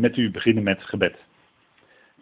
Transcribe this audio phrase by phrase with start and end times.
[0.00, 1.16] met u beginnen met gebed.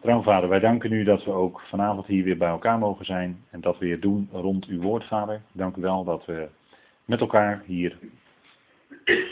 [0.00, 3.45] Trouw vader, wij danken u dat we ook vanavond hier weer bij elkaar mogen zijn
[3.51, 5.42] en dat we weer doen rond uw woord, vader.
[5.52, 6.49] Dank u wel dat we
[7.04, 7.99] met elkaar hier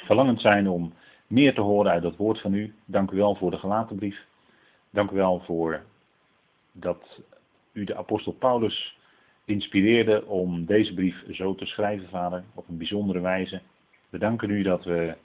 [0.06, 0.92] verlangend zijn om
[1.26, 2.74] meer te horen uit dat woord van u.
[2.84, 4.24] Dank u wel voor de gelaten brief.
[4.90, 5.82] Dank u wel voor
[6.72, 7.20] dat
[7.72, 8.98] u de apostel Paulus
[9.44, 13.60] inspireerde om deze brief zo te schrijven, vader, op een bijzondere wijze.
[14.08, 15.16] We danken u dat we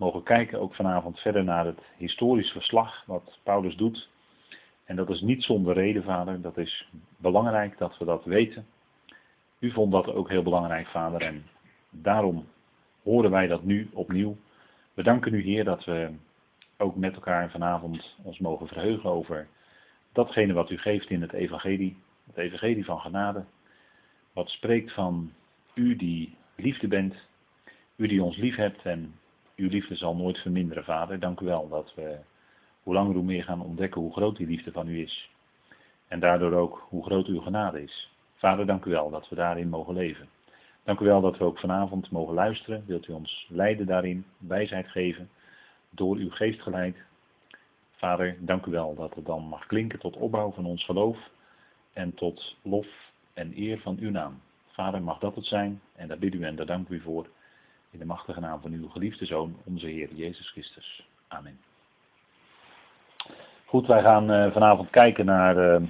[0.00, 4.08] mogen kijken ook vanavond verder naar het historisch verslag wat Paulus doet.
[4.84, 6.40] En dat is niet zonder reden, vader.
[6.40, 8.66] Dat is belangrijk dat we dat weten.
[9.58, 11.20] U vond dat ook heel belangrijk, vader.
[11.20, 11.44] En
[11.90, 12.46] daarom
[13.02, 14.36] horen wij dat nu opnieuw.
[14.94, 16.10] We danken u, Heer, dat we
[16.78, 19.48] ook met elkaar vanavond ons mogen verheugen over
[20.12, 21.96] datgene wat u geeft in het evangelie.
[22.26, 23.44] Het evangelie van genade.
[24.32, 25.32] Wat spreekt van
[25.74, 27.14] u die liefde bent.
[27.96, 29.14] U die ons lief hebt en
[29.60, 31.20] uw liefde zal nooit verminderen, Vader.
[31.20, 32.18] Dank u wel dat we
[32.82, 35.30] hoe langer hoe meer gaan ontdekken hoe groot die liefde van u is.
[36.08, 38.10] En daardoor ook hoe groot uw genade is.
[38.34, 40.28] Vader, dank u wel dat we daarin mogen leven.
[40.84, 42.84] Dank u wel dat we ook vanavond mogen luisteren.
[42.86, 45.30] Wilt u ons leiden daarin, wijsheid geven,
[45.90, 46.96] door uw geest geleid.
[47.90, 51.18] Vader, dank u wel dat het dan mag klinken tot opbouw van ons geloof
[51.92, 52.86] en tot lof
[53.34, 54.40] en eer van uw naam.
[54.66, 57.26] Vader, mag dat het zijn en daar bid u en daar dank u voor.
[57.92, 61.06] In de machtige naam van uw geliefde Zoon, onze Heer Jezus Christus.
[61.28, 61.58] Amen.
[63.64, 65.88] Goed, wij gaan uh, vanavond kijken naar uh,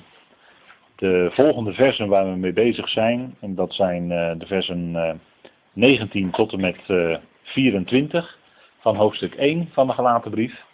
[0.96, 3.36] de volgende versen waar we mee bezig zijn.
[3.40, 5.20] En dat zijn uh, de versen
[5.72, 6.78] 19 tot en met
[7.42, 8.38] 24
[8.78, 10.64] van hoofdstuk 1 van de gelaten brief.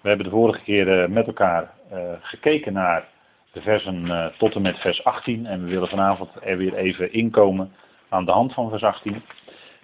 [0.00, 1.74] We hebben de vorige keer met elkaar
[2.20, 3.08] gekeken naar
[3.52, 5.46] de versen tot en met vers 18.
[5.46, 7.72] En we willen vanavond er weer even inkomen
[8.08, 9.22] aan de hand van vers 18.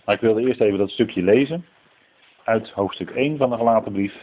[0.04, 1.64] Maar ik wilde eerst even dat stukje lezen
[2.44, 4.14] uit hoofdstuk 1 van de gelaten brief.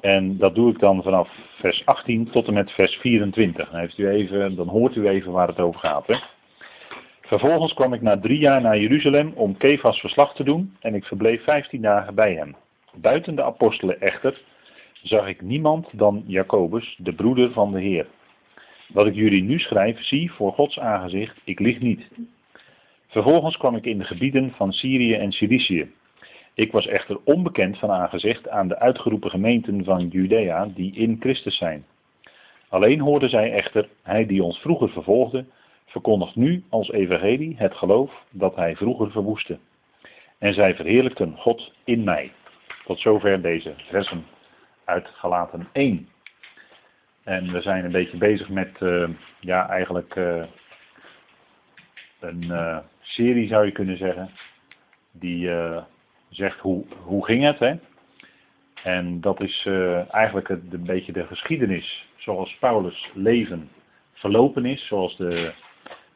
[0.00, 3.70] En dat doe ik dan vanaf vers 18 tot en met vers 24.
[3.70, 6.06] Dan, heeft u even, dan hoort u even waar het over gaat.
[6.06, 6.16] Hè?
[7.20, 11.04] Vervolgens kwam ik na drie jaar naar Jeruzalem om Kefas verslag te doen en ik
[11.04, 12.56] verbleef 15 dagen bij hem.
[12.94, 14.40] Buiten de apostelen echter
[15.02, 18.06] zag ik niemand dan Jacobus, de broeder van de Heer.
[18.88, 22.08] Wat ik jullie nu schrijf, zie voor Gods aangezicht, ik lieg niet.
[23.08, 25.90] Vervolgens kwam ik in de gebieden van Syrië en Cilicië.
[26.54, 31.56] Ik was echter onbekend van aangezicht aan de uitgeroepen gemeenten van Judea die in Christus
[31.56, 31.86] zijn.
[32.68, 35.44] Alleen hoorden zij echter, hij die ons vroeger vervolgde,
[35.86, 39.58] verkondigt nu als evangelie het geloof dat hij vroeger verwoestte.
[40.38, 42.32] En zij verheerlijkten God in mij.
[42.84, 44.26] Tot zover deze versen
[44.84, 46.08] uit Galaten 1.
[47.24, 49.08] En we zijn een beetje bezig met, uh,
[49.40, 50.44] ja, eigenlijk uh,
[52.20, 54.30] een uh, serie zou je kunnen zeggen,
[55.12, 55.50] die
[56.28, 57.58] zegt hoe, hoe ging het.
[57.58, 57.74] Hè?
[58.82, 63.68] En dat is uh, eigenlijk het, een beetje de geschiedenis zoals Paulus' leven
[64.12, 65.52] verlopen is, zoals, de,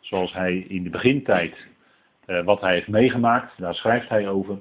[0.01, 1.57] zoals hij in de begintijd,
[2.27, 4.59] uh, wat hij heeft meegemaakt, daar schrijft hij over.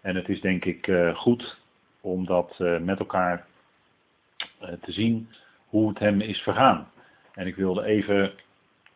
[0.00, 1.58] En het is denk ik goed
[2.00, 3.46] om dat met elkaar
[4.58, 5.28] te zien
[5.66, 6.90] hoe het hem is vergaan.
[7.34, 8.32] En ik wilde even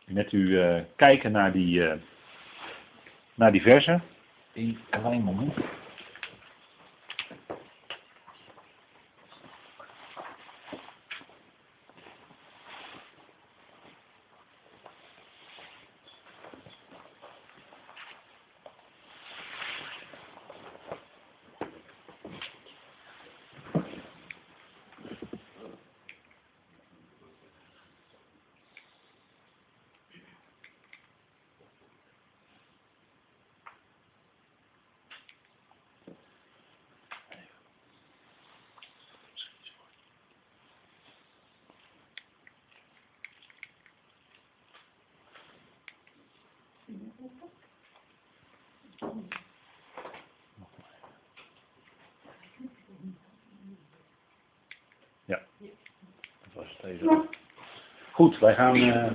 [0.05, 0.59] met u
[0.95, 1.81] kijken naar die,
[3.35, 4.03] naar die versen.
[4.53, 5.53] In een klein moment.
[55.25, 57.29] Ja, dat was het even.
[58.11, 59.11] Goed, wij gaan uh,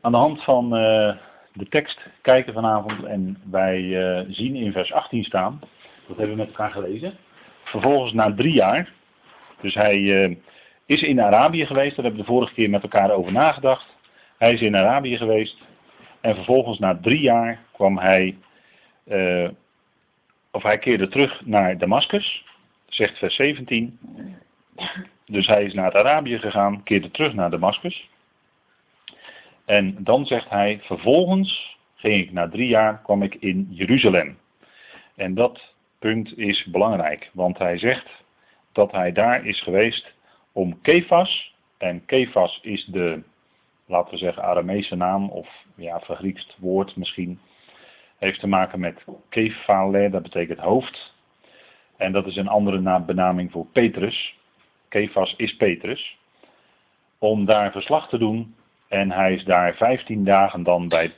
[0.00, 1.16] aan de hand van uh,
[1.52, 5.60] de tekst kijken vanavond en wij uh, zien in vers 18 staan,
[6.06, 7.16] dat hebben we met elkaar gelezen,
[7.64, 8.92] vervolgens na drie jaar,
[9.60, 10.38] dus hij
[10.86, 13.86] is in Arabië geweest, daar hebben we de vorige keer met elkaar over nagedacht,
[14.38, 15.56] hij is in Arabië geweest.
[16.20, 18.36] En vervolgens na drie jaar kwam hij,
[19.04, 19.48] uh,
[20.50, 22.44] of hij keerde terug naar Damascus,
[22.86, 23.98] zegt vers 17.
[25.26, 28.08] Dus hij is naar Arabië gegaan, keerde terug naar Damascus.
[29.64, 34.38] En dan zegt hij, vervolgens ging ik na drie jaar, kwam ik in Jeruzalem.
[35.16, 38.10] En dat punt is belangrijk, want hij zegt,
[38.72, 40.12] dat hij daar is geweest
[40.52, 43.22] om Kefas, en Kefas is de,
[43.86, 47.40] laten we zeggen, Aramese naam, of ja, vergriekst woord misschien,
[48.20, 51.14] heeft te maken met Kefale, dat betekent hoofd.
[51.96, 54.38] En dat is een andere benaming voor Petrus.
[54.88, 56.18] Kefas is Petrus.
[57.18, 58.54] Om daar verslag te doen.
[58.88, 61.12] En hij is daar 15 dagen dan bij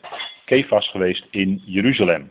[0.44, 2.30] Kefas geweest in Jeruzalem.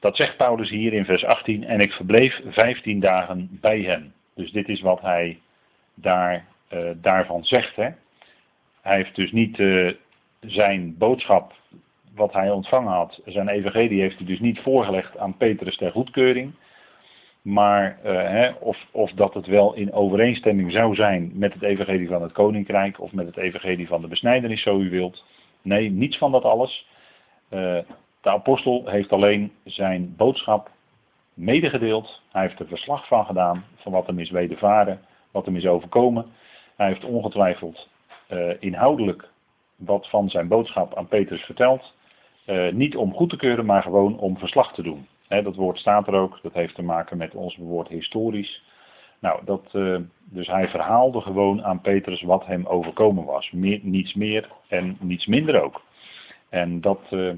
[0.00, 1.64] Dat zegt Paulus hier in vers 18.
[1.64, 4.12] En ik verbleef 15 dagen bij hem.
[4.34, 5.40] Dus dit is wat hij
[5.94, 7.76] daar, uh, daarvan zegt.
[7.76, 7.88] Hè?
[8.80, 9.92] Hij heeft dus niet uh,
[10.40, 11.52] zijn boodschap
[12.18, 16.52] wat hij ontvangen had, zijn evangelie heeft hij dus niet voorgelegd aan Petrus ter goedkeuring.
[17.42, 22.08] Maar uh, hè, of, of dat het wel in overeenstemming zou zijn met het evangelie
[22.08, 25.24] van het koninkrijk of met het evangelie van de besnijdenis, zo u wilt.
[25.62, 26.86] Nee, niets van dat alles.
[27.50, 27.78] Uh,
[28.20, 30.70] de apostel heeft alleen zijn boodschap
[31.34, 32.22] medegedeeld.
[32.32, 35.00] Hij heeft er verslag van gedaan, van wat hem is wedervaren,
[35.30, 36.26] wat hem is overkomen.
[36.76, 37.88] Hij heeft ongetwijfeld
[38.30, 39.28] uh, inhoudelijk
[39.76, 41.94] wat van zijn boodschap aan Petrus verteld.
[42.48, 45.06] Uh, niet om goed te keuren, maar gewoon om verslag te doen.
[45.28, 48.62] dat woord staat er ook, dat heeft te maken met ons woord historisch.
[49.18, 53.50] Nou, dat, uh, dus hij verhaalde gewoon aan Petrus wat hem overkomen was.
[53.52, 55.82] Niets meer en niets minder ook.
[56.48, 57.32] En dat, uh,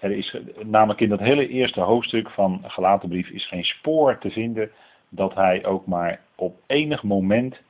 [0.00, 4.70] er is namelijk in dat hele eerste hoofdstuk van Galatenbrief is geen spoor te vinden
[5.08, 7.60] dat hij ook maar op enig moment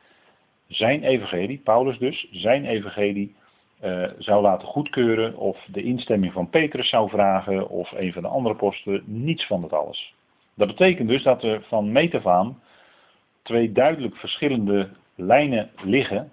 [0.66, 3.34] zijn evangelie, Paulus dus, zijn evangelie
[3.82, 8.29] uh, zou laten goedkeuren of de instemming van Petrus zou vragen of een van de
[8.29, 10.14] andere posten, niets van dat alles.
[10.55, 12.62] Dat betekent dus dat er van metafaan
[13.43, 16.32] twee duidelijk verschillende lijnen liggen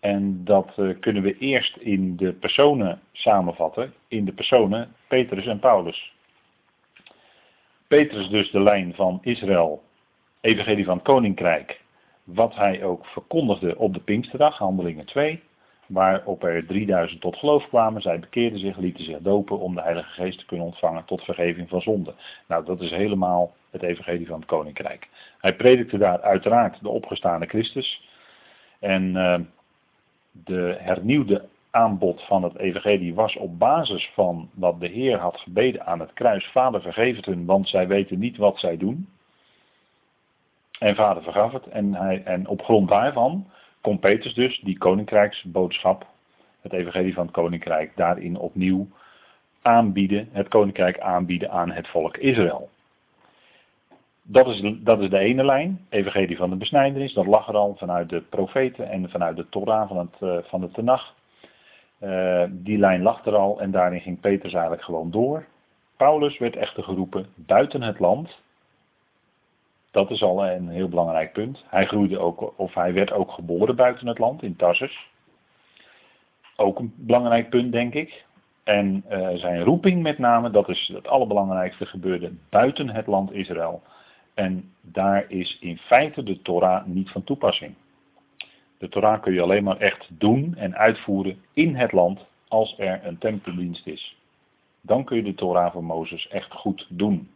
[0.00, 5.58] en dat uh, kunnen we eerst in de personen samenvatten, in de personen Petrus en
[5.58, 6.14] Paulus.
[7.88, 9.82] Petrus dus de lijn van Israël,
[10.40, 11.80] evangelie van het koninkrijk,
[12.24, 15.42] wat hij ook verkondigde op de Pinksterdag, handelingen 2
[15.86, 18.02] waarop er 3000 tot geloof kwamen.
[18.02, 21.68] Zij bekeerden zich, lieten zich dopen om de Heilige Geest te kunnen ontvangen tot vergeving
[21.68, 22.14] van zonde.
[22.48, 25.08] Nou, dat is helemaal het evangelie van het Koninkrijk.
[25.38, 28.08] Hij predikte daar uiteraard de opgestane Christus.
[28.78, 29.38] En uh,
[30.30, 35.86] de hernieuwde aanbod van het evangelie was op basis van wat de Heer had gebeden
[35.86, 36.46] aan het kruis.
[36.46, 39.08] Vader vergeef het hun, want zij weten niet wat zij doen.
[40.78, 41.66] En vader vergaf het.
[41.66, 43.46] En, hij, en op grond daarvan
[43.86, 46.06] kon Petrus dus die koninkrijksboodschap,
[46.60, 48.88] het evangelie van het koninkrijk, daarin opnieuw
[49.62, 52.68] aanbieden, het koninkrijk aanbieden aan het volk Israël.
[54.22, 57.74] Dat is, dat is de ene lijn, evangelie van de besnijdenis, dat lag er al
[57.78, 61.14] vanuit de profeten en vanuit de Torah van, het, uh, van de Tenach.
[62.00, 65.46] Uh, die lijn lag er al en daarin ging Petrus eigenlijk gewoon door.
[65.96, 68.38] Paulus werd echter geroepen buiten het land,
[69.96, 71.64] dat is al een heel belangrijk punt.
[71.66, 75.08] Hij groeide ook, of hij werd ook geboren buiten het land, in Tarsus.
[76.56, 78.24] Ook een belangrijk punt, denk ik.
[78.64, 83.82] En uh, zijn roeping met name, dat is het allerbelangrijkste, gebeurde buiten het land Israël.
[84.34, 87.74] En daar is in feite de Torah niet van toepassing.
[88.78, 93.00] De Torah kun je alleen maar echt doen en uitvoeren in het land als er
[93.04, 94.16] een tempeldienst is.
[94.80, 97.30] Dan kun je de Torah van Mozes echt goed doen.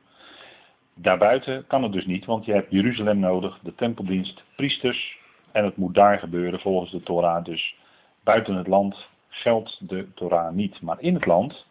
[1.02, 5.18] Daarbuiten kan het dus niet, want je hebt Jeruzalem nodig, de tempeldienst, priesters.
[5.52, 7.44] En het moet daar gebeuren volgens de Torah.
[7.44, 7.76] Dus
[8.24, 10.80] buiten het land geldt de Torah niet.
[10.80, 11.66] Maar in het land,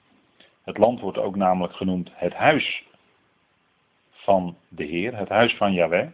[0.63, 2.83] het land wordt ook namelijk genoemd het huis
[4.11, 6.07] van de Heer, het huis van Yahweh.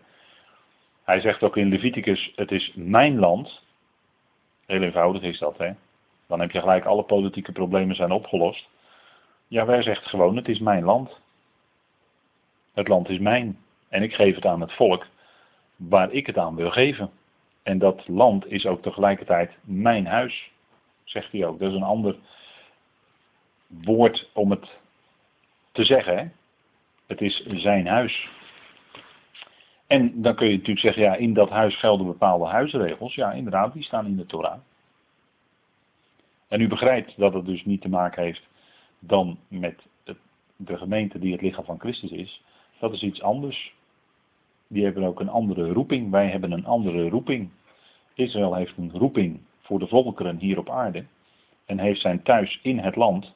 [1.04, 3.64] Hij zegt ook in Leviticus, het is mijn land.
[4.66, 5.72] Heel eenvoudig is dat, hè.
[6.28, 8.68] Dan heb je gelijk alle politieke problemen zijn opgelost.
[9.48, 11.24] Yahweh zegt gewoon, het is mijn land.
[12.76, 13.58] Het land is mijn
[13.90, 15.08] en ik geef het aan het volk
[15.76, 17.10] waar ik het aan wil geven.
[17.64, 20.52] En dat land is ook tegelijkertijd mijn huis,
[21.04, 21.60] zegt hij ook.
[21.60, 22.16] Dat is een ander
[23.68, 24.78] woord om het
[25.72, 26.34] te zeggen.
[27.06, 28.30] Het is zijn huis.
[29.88, 33.16] En dan kun je natuurlijk zeggen, ja, in dat huis gelden bepaalde huisregels.
[33.16, 34.60] Ja, inderdaad, die staan in de Torah.
[36.48, 38.48] En u begrijpt dat het dus niet te maken heeft
[39.00, 39.82] dan met
[40.56, 42.44] de gemeente die het lichaam van Christus is,
[42.86, 43.74] dat is iets anders.
[44.68, 46.12] Die hebben ook een andere roeping.
[46.12, 47.50] Wij hebben een andere roeping.
[48.14, 51.06] Israël heeft een roeping voor de volkeren hier op aarde.
[51.66, 53.34] En heeft zijn thuis in het land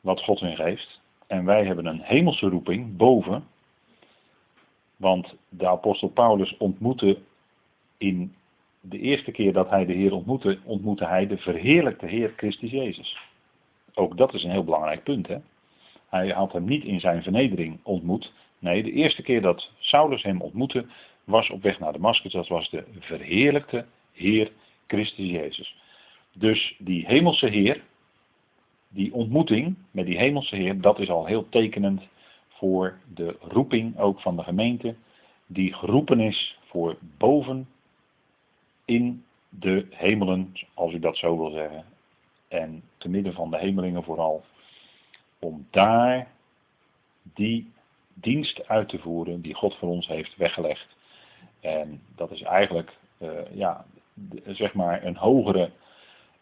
[0.00, 1.00] wat God hun geeft.
[1.26, 3.44] En wij hebben een hemelse roeping boven.
[4.96, 7.18] Want de apostel Paulus ontmoette
[7.98, 8.34] in
[8.80, 13.18] de eerste keer dat hij de Heer ontmoette, ontmoette hij de verheerlijkte Heer Christus Jezus.
[13.94, 15.26] Ook dat is een heel belangrijk punt.
[15.26, 15.38] Hè?
[16.08, 20.40] Hij had hem niet in zijn vernedering ontmoet, Nee, de eerste keer dat Saulus hem
[20.40, 20.86] ontmoette
[21.24, 22.32] was op weg naar Damascus.
[22.32, 24.52] Dat was de verheerlijkte Heer
[24.86, 25.76] Christus Jezus.
[26.32, 27.82] Dus die hemelse Heer,
[28.88, 32.02] die ontmoeting met die hemelse Heer, dat is al heel tekenend
[32.48, 34.94] voor de roeping ook van de gemeente,
[35.46, 37.68] die geroepen is voor boven
[38.84, 41.84] in de hemelen, als u dat zo wil zeggen.
[42.48, 44.44] En te midden van de hemelingen vooral,
[45.38, 46.28] om daar
[47.34, 47.72] die
[48.20, 50.96] dienst uit te voeren die God voor ons heeft weggelegd.
[51.60, 53.84] En dat is eigenlijk, uh, ja,
[54.46, 55.70] zeg maar een hogere,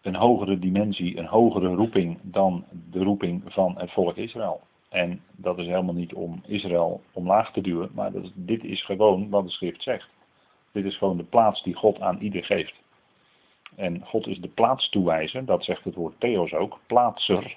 [0.03, 4.61] een hogere dimensie, een hogere roeping dan de roeping van het volk Israël.
[4.89, 9.29] En dat is helemaal niet om Israël omlaag te duwen, maar dat dit is gewoon
[9.29, 10.09] wat de schrift zegt.
[10.73, 12.75] Dit is gewoon de plaats die God aan ieder geeft.
[13.77, 17.57] En God is de plaats toewijzer, dat zegt het woord Theos ook, plaatser.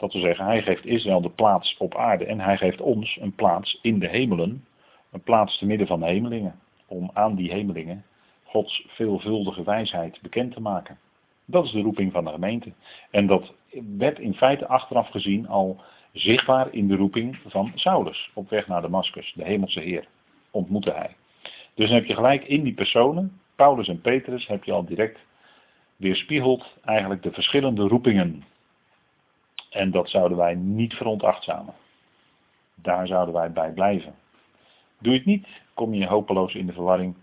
[0.00, 3.34] Dat wil zeggen, hij geeft Israël de plaats op aarde en hij geeft ons een
[3.34, 4.64] plaats in de hemelen,
[5.12, 8.04] een plaats te midden van de hemelingen, om aan die hemelingen
[8.44, 10.98] Gods veelvuldige wijsheid bekend te maken.
[11.44, 12.72] Dat is de roeping van de gemeente.
[13.10, 13.52] En dat
[13.98, 15.80] werd in feite achteraf gezien al
[16.12, 20.08] zichtbaar in de roeping van Saulus op weg naar Damascus, de hemelse Heer,
[20.50, 21.16] ontmoette hij.
[21.74, 25.18] Dus dan heb je gelijk in die personen, Paulus en Petrus, heb je al direct
[25.96, 28.44] weerspiegeld eigenlijk de verschillende roepingen.
[29.70, 31.74] En dat zouden wij niet veronachtzamen.
[32.74, 34.14] Daar zouden wij bij blijven.
[34.98, 37.14] Doe je het niet, kom je hopeloos in de verwarring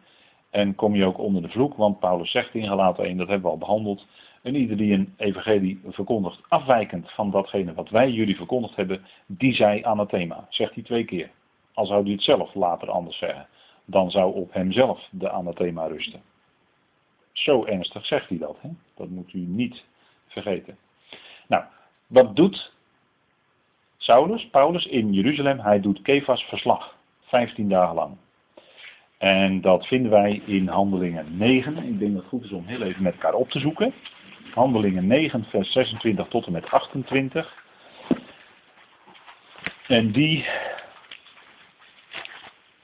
[0.50, 3.46] en kom je ook onder de vloek, want Paulus zegt in Galaten 1, dat hebben
[3.46, 4.06] we al behandeld,
[4.42, 9.54] en ieder die een evangelie verkondigt afwijkend van datgene wat wij jullie verkondigd hebben, die
[9.54, 10.46] zij anathema.
[10.50, 11.30] Zegt hij twee keer.
[11.74, 13.48] Al zou hij het zelf later anders zeggen.
[13.86, 16.22] Dan zou op hemzelf de anathema rusten.
[17.32, 18.58] Zo ernstig zegt hij dat.
[18.62, 18.70] Hè?
[18.96, 19.84] Dat moet u niet
[20.28, 20.78] vergeten.
[21.48, 21.64] Nou,
[22.08, 22.74] wat doet
[23.98, 25.60] Saulus, Paulus in Jeruzalem?
[25.60, 26.96] Hij doet Kefas verslag.
[27.22, 28.18] 15 dagen lang.
[29.18, 31.78] En dat vinden wij in Handelingen 9.
[31.78, 33.94] Ik denk dat het goed is om heel even met elkaar op te zoeken.
[34.54, 37.66] Handelingen 9, vers 26 tot en met 28.
[39.88, 40.46] En die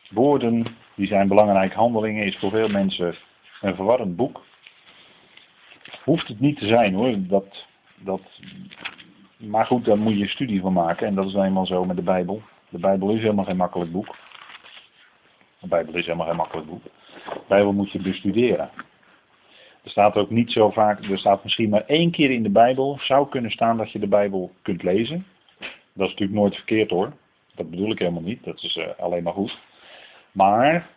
[0.10, 0.66] woorden,
[0.96, 1.74] die zijn belangrijk.
[1.74, 3.16] Handelingen is voor veel mensen
[3.62, 4.46] een verwarrend boek.
[6.04, 7.16] Hoeft het niet te zijn hoor.
[7.18, 7.66] Dat,
[7.96, 8.22] dat,
[9.48, 11.08] maar goed, daar moet je studie van maken.
[11.08, 12.42] En dat is eenmaal zo met de Bijbel.
[12.70, 14.16] De Bijbel is helemaal geen makkelijk boek.
[15.60, 16.84] De Bijbel is helemaal geen makkelijk boek.
[16.84, 18.70] De Bijbel moet je bestuderen.
[19.84, 22.98] Er staat ook niet zo vaak, er staat misschien maar één keer in de Bijbel,
[23.02, 25.26] zou kunnen staan dat je de Bijbel kunt lezen.
[25.94, 27.14] Dat is natuurlijk nooit verkeerd hoor.
[27.56, 29.60] Dat bedoel ik helemaal niet, dat is uh, alleen maar goed.
[30.32, 30.90] Maar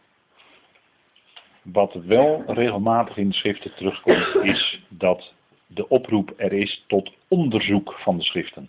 [1.63, 5.35] wat wel regelmatig in de schriften terugkomt, is dat
[5.67, 8.69] de oproep er is tot onderzoek van de schriften.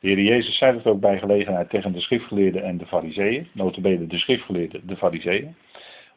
[0.00, 4.06] De Heer Jezus zei het ook bij gelegenheid tegen de schriftgeleerden en de fariseeën, notabene
[4.06, 5.56] de schriftgeleerden, de fariseeën.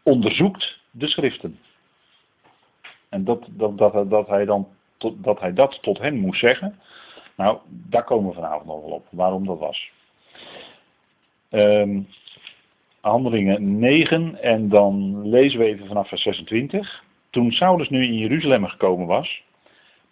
[0.03, 1.59] Onderzoekt de schriften.
[3.09, 4.67] En dat, dat, dat, dat, hij dan
[5.15, 6.79] dat hij dat tot hen moest zeggen.
[7.35, 9.07] Nou, daar komen we vanavond nog wel op.
[9.09, 9.91] Waarom dat was.
[11.49, 12.07] Um,
[13.01, 17.03] handelingen 9 en dan lezen we even vanaf vers 26.
[17.29, 19.43] Toen Saulus nu in Jeruzalem gekomen was,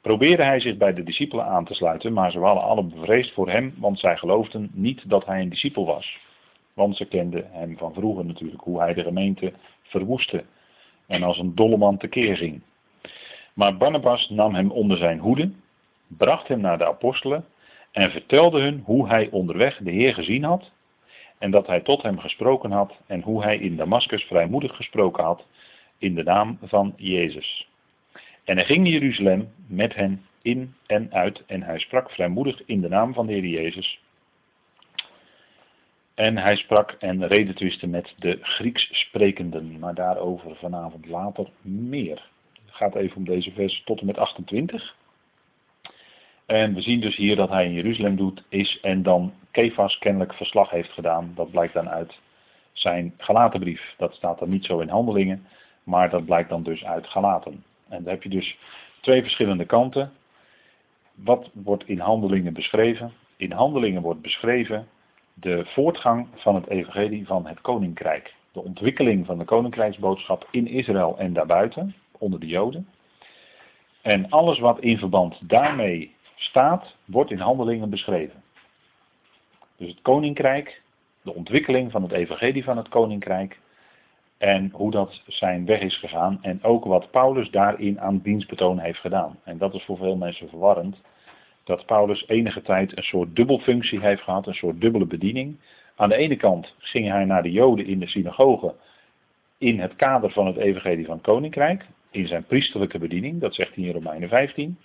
[0.02, 3.50] probeerde hij zich bij de discipelen aan te sluiten, maar ze waren alle bevreesd voor
[3.50, 6.18] hem, want zij geloofden niet dat hij een discipel was.
[6.74, 10.44] Want ze kenden hem van vroeger natuurlijk, hoe hij de gemeente verwoestte
[11.08, 12.62] en als een dolle man tekeer ging.
[13.54, 15.52] Maar Barnabas nam hem onder zijn hoede,
[16.08, 17.46] bracht hem naar de apostelen
[17.92, 20.72] en vertelde hun hoe hij onderweg de Heer gezien had
[21.38, 25.46] en dat hij tot hem gesproken had en hoe hij in Damascus vrijmoedig gesproken had
[25.98, 27.69] in de naam van Jezus.
[28.50, 32.82] En hij ging naar Jeruzalem met hen in en uit en hij sprak vrijmoedig in
[32.82, 34.00] de naam van de Heer Jezus.
[36.14, 42.30] En hij sprak en redetwiste met de Grieks sprekenden, maar daarover vanavond later meer
[42.66, 44.96] gaat even om deze vers tot en met 28.
[46.46, 50.34] En we zien dus hier dat hij in Jeruzalem doet, is en dan Kefas kennelijk
[50.34, 51.32] verslag heeft gedaan.
[51.36, 52.20] Dat blijkt dan uit
[52.72, 53.94] zijn Galatenbrief.
[53.98, 55.46] Dat staat dan niet zo in handelingen,
[55.84, 57.64] maar dat blijkt dan dus uit Galaten.
[57.90, 58.58] En dan heb je dus
[59.02, 60.12] twee verschillende kanten.
[61.14, 63.14] Wat wordt in handelingen beschreven?
[63.38, 64.88] In handelingen wordt beschreven
[65.34, 68.34] de voortgang van het evangelie van het koninkrijk.
[68.52, 72.88] De ontwikkeling van de koninkrijksboodschap in Israël en daarbuiten onder de Joden.
[74.02, 78.44] En alles wat in verband daarmee staat, wordt in handelingen beschreven.
[79.78, 80.82] Dus het koninkrijk,
[81.22, 83.60] de ontwikkeling van het evangelie van het koninkrijk
[84.40, 89.00] en hoe dat zijn weg is gegaan en ook wat Paulus daarin aan dienstbetoon heeft
[89.00, 89.40] gedaan.
[89.44, 90.96] En dat is voor veel mensen verwarrend,
[91.64, 95.60] dat Paulus enige tijd een soort dubbelfunctie heeft gehad, een soort dubbele bediening.
[95.96, 98.74] Aan de ene kant ging hij naar de Joden in de synagoge
[99.58, 103.84] in het kader van het evangelie van koninkrijk, in zijn priesterlijke bediening, dat zegt hij
[103.84, 104.78] in Romeinen 15.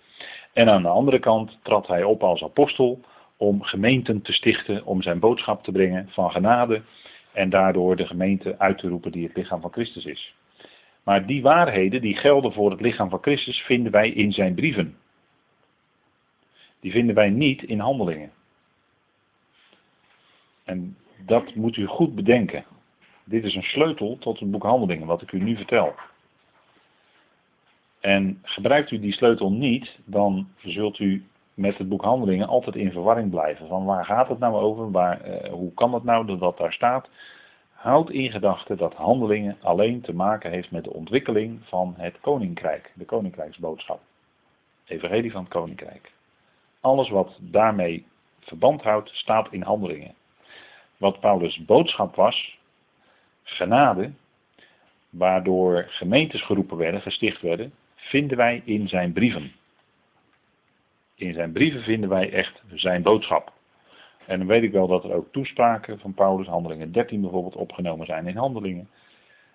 [0.52, 3.00] En aan de andere kant trad hij op als apostel
[3.36, 6.82] om gemeenten te stichten, om zijn boodschap te brengen van genade
[7.34, 10.34] en daardoor de gemeente uit te roepen die het lichaam van Christus is.
[11.02, 14.96] Maar die waarheden die gelden voor het lichaam van Christus vinden wij in zijn brieven.
[16.80, 18.32] Die vinden wij niet in handelingen.
[20.64, 22.64] En dat moet u goed bedenken.
[23.24, 25.94] Dit is een sleutel tot het boek Handelingen, wat ik u nu vertel.
[28.00, 32.92] En gebruikt u die sleutel niet, dan zult u met het boek Handelingen altijd in
[32.92, 33.68] verwarring blijven.
[33.68, 34.90] Van waar gaat het nou over?
[34.90, 37.08] Waar, eh, hoe kan het nou dat dat daar staat?
[37.72, 42.92] Houd in gedachten dat Handelingen alleen te maken heeft met de ontwikkeling van het koninkrijk,
[42.94, 44.00] de koninkrijksboodschap.
[44.84, 46.12] Evangelie van het koninkrijk.
[46.80, 48.06] Alles wat daarmee
[48.40, 50.14] verband houdt, staat in Handelingen.
[50.96, 52.58] Wat Paulus' boodschap was,
[53.42, 54.12] genade,
[55.10, 59.52] waardoor gemeentes geroepen werden, gesticht werden, vinden wij in zijn brieven.
[61.24, 63.52] In zijn brieven vinden wij echt zijn boodschap.
[64.26, 68.06] En dan weet ik wel dat er ook toespraken van Paulus, handelingen 13 bijvoorbeeld, opgenomen
[68.06, 68.88] zijn in handelingen.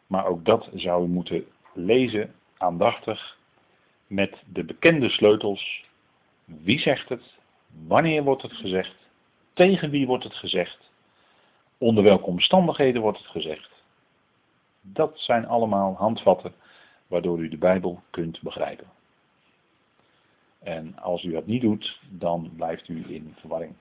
[0.07, 3.37] Maar ook dat zou u moeten lezen aandachtig
[4.07, 5.85] met de bekende sleutels.
[6.45, 7.23] Wie zegt het?
[7.87, 8.95] Wanneer wordt het gezegd?
[9.53, 10.91] Tegen wie wordt het gezegd?
[11.77, 13.69] Onder welke omstandigheden wordt het gezegd?
[14.81, 16.53] Dat zijn allemaal handvatten
[17.07, 18.98] waardoor u de Bijbel kunt begrijpen.
[20.59, 23.73] En als u dat niet doet, dan blijft u in verwarring.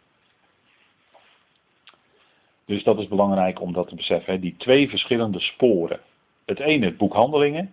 [2.64, 4.40] Dus dat is belangrijk om dat te beseffen.
[4.40, 6.00] Die twee verschillende sporen.
[6.44, 7.72] Het ene, het boek Handelingen,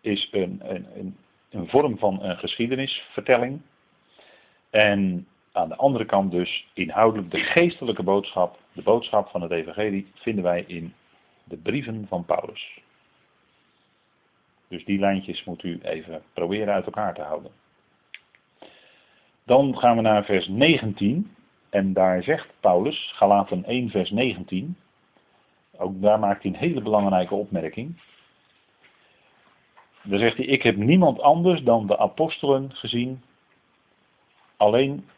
[0.00, 1.16] is een, een,
[1.50, 3.60] een vorm van een geschiedenisvertelling.
[4.70, 10.06] En aan de andere kant dus inhoudelijk de geestelijke boodschap, de boodschap van het evangelie,
[10.14, 10.94] vinden wij in
[11.44, 12.80] de brieven van Paulus.
[14.68, 17.50] Dus die lijntjes moet u even proberen uit elkaar te houden.
[19.52, 21.36] Dan gaan we naar vers 19.
[21.70, 24.76] En daar zegt Paulus, Galaten 1 vers 19.
[25.76, 28.00] Ook daar maakt hij een hele belangrijke opmerking.
[30.02, 33.22] Daar zegt hij, ik heb niemand anders dan de apostelen gezien.
[34.56, 35.08] Alleen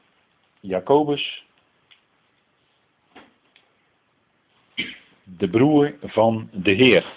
[0.61, 1.45] Jacobus,
[5.23, 7.13] de broer van de Heer.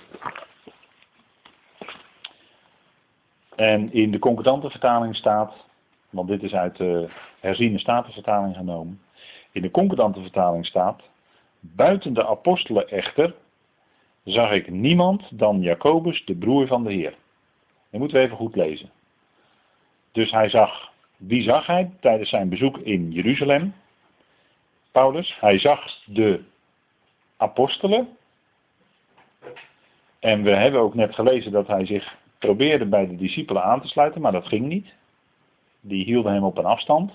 [3.55, 5.65] En in de concordante vertaling staat,
[6.09, 9.01] want dit is uit de herziene statenvertaling genomen.
[9.51, 11.01] In de concordante vertaling staat,
[11.59, 13.35] buiten de apostelen echter
[14.23, 17.15] zag ik niemand dan Jacobus, de broer van de Heer.
[17.89, 18.89] Dat moeten we even goed lezen.
[20.11, 23.73] Dus hij zag, wie zag hij tijdens zijn bezoek in Jeruzalem?
[24.91, 26.43] Paulus, hij zag de
[27.37, 28.17] apostelen.
[30.19, 33.87] En we hebben ook net gelezen dat hij zich probeerde bij de discipelen aan te
[33.87, 34.93] sluiten, maar dat ging niet.
[35.87, 37.11] Die hielden hem op een afstand.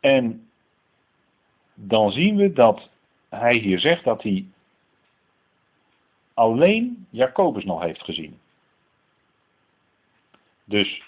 [0.00, 0.50] En
[1.74, 2.88] dan zien we dat
[3.28, 4.46] hij hier zegt dat hij
[6.34, 8.38] alleen Jacobus nog heeft gezien.
[10.64, 11.02] Dus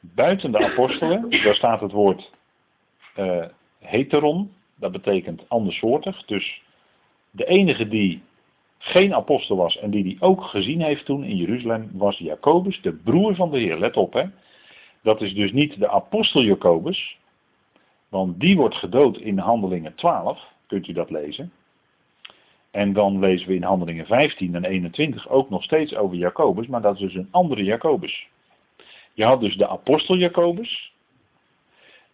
[0.00, 2.30] buiten de apostelen, daar staat het woord
[3.16, 3.44] uh,
[3.78, 6.24] heteron, dat betekent andersoortig.
[6.24, 6.62] Dus
[7.30, 8.22] de enige die
[8.84, 12.92] geen apostel was en die die ook gezien heeft toen in Jeruzalem, was Jacobus, de
[12.92, 13.78] broer van de Heer.
[13.78, 14.24] Let op, hè.
[15.02, 17.18] Dat is dus niet de apostel Jacobus,
[18.08, 21.52] want die wordt gedood in Handelingen 12, kunt u dat lezen.
[22.70, 26.82] En dan lezen we in Handelingen 15 en 21 ook nog steeds over Jacobus, maar
[26.82, 28.28] dat is dus een andere Jacobus.
[29.12, 30.92] Je had dus de apostel Jacobus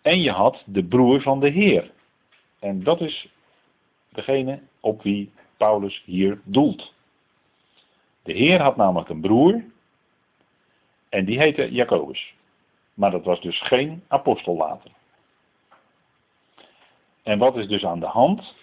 [0.02, 1.90] en je had de broer van de Heer.
[2.58, 3.28] En dat is
[4.08, 6.92] degene op wie Paulus hier doelt.
[8.22, 9.64] De Heer had namelijk een broer
[11.08, 12.34] en die heette Jacobus.
[12.94, 14.90] Maar dat was dus geen apostel later.
[17.22, 18.54] En wat is dus aan de hand?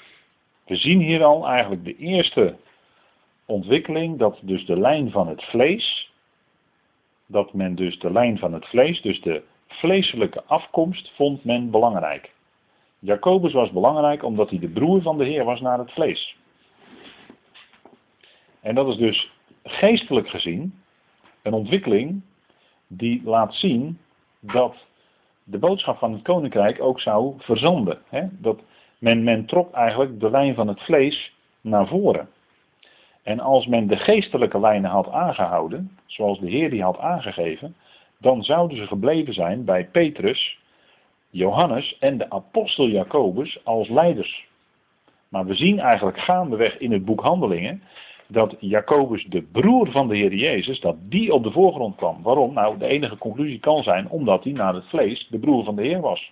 [0.66, 2.58] We zien hier al eigenlijk de eerste
[3.46, 6.12] ontwikkeling dat dus de lijn van het vlees,
[7.26, 12.34] dat men dus de lijn van het vlees, dus de vleeselijke afkomst, vond men belangrijk.
[13.00, 16.36] Jacobus was belangrijk omdat hij de broer van de Heer was naar het vlees.
[18.66, 19.32] En dat is dus
[19.64, 20.74] geestelijk gezien
[21.42, 22.22] een ontwikkeling
[22.88, 24.00] die laat zien
[24.40, 24.76] dat
[25.44, 28.02] de boodschap van het koninkrijk ook zou verzanden.
[28.10, 28.28] Hè?
[28.32, 28.62] Dat
[28.98, 32.30] men, men trok eigenlijk de lijn van het vlees naar voren.
[33.24, 37.76] En als men de geestelijke lijnen had aangehouden, zoals de Heer die had aangegeven,
[38.20, 40.60] dan zouden ze gebleven zijn bij Petrus,
[41.30, 44.48] Johannes en de apostel Jacobus als leiders.
[45.30, 47.82] Maar we zien eigenlijk gaandeweg in het boek Handelingen
[48.28, 52.22] dat Jacobus, de broer van de Heer Jezus, dat die op de voorgrond kwam.
[52.22, 52.54] Waarom?
[52.54, 55.82] Nou, de enige conclusie kan zijn omdat hij naar het vlees de broer van de
[55.82, 56.32] Heer was.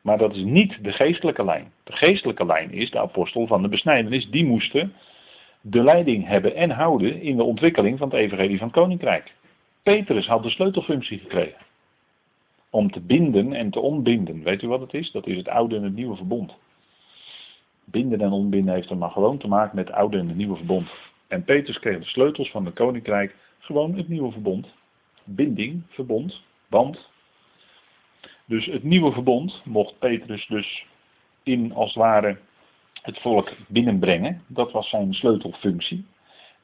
[0.00, 1.72] Maar dat is niet de geestelijke lijn.
[1.84, 4.30] De geestelijke lijn is de apostel van de besnijdenis.
[4.30, 4.92] Die moesten
[5.60, 9.34] de leiding hebben en houden in de ontwikkeling van het evangelie van het koninkrijk.
[9.82, 11.66] Petrus had de sleutelfunctie gekregen.
[12.70, 14.42] Om te binden en te ontbinden.
[14.42, 15.10] Weet u wat het is?
[15.10, 16.56] Dat is het oude en het nieuwe verbond.
[17.84, 20.56] Binden en ontbinden heeft er maar gewoon te maken met het oude en het nieuwe
[20.56, 20.90] verbond.
[21.28, 24.66] En Petrus kreeg de sleutels van het koninkrijk, gewoon het nieuwe verbond.
[25.24, 27.08] Binding, verbond, band.
[28.44, 30.86] Dus het nieuwe verbond mocht Petrus dus
[31.42, 32.38] in als het ware
[33.02, 34.42] het volk binnenbrengen.
[34.46, 36.06] Dat was zijn sleutelfunctie.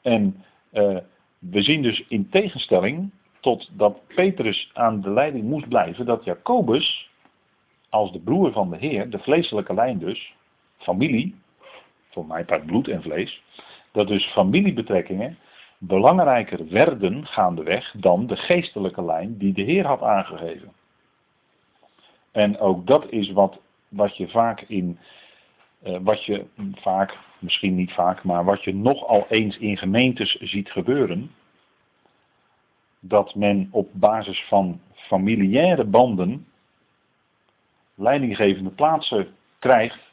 [0.02, 0.96] En uh,
[1.38, 7.10] we zien dus in tegenstelling tot dat Petrus aan de leiding moest blijven, dat Jacobus
[7.88, 10.34] als de broer van de Heer, de vleeselijke lijn dus,
[10.80, 11.34] familie,
[12.10, 13.42] voor mij part bloed en vlees,
[13.92, 15.38] dat dus familiebetrekkingen
[15.78, 20.72] belangrijker werden gaandeweg dan de geestelijke lijn die de Heer had aangegeven.
[22.32, 24.98] En ook dat is wat, wat je vaak in,
[25.86, 30.70] uh, wat je vaak, misschien niet vaak, maar wat je nogal eens in gemeentes ziet
[30.70, 31.30] gebeuren.
[33.00, 36.46] Dat men op basis van familiaire banden
[37.94, 40.09] leidinggevende plaatsen krijgt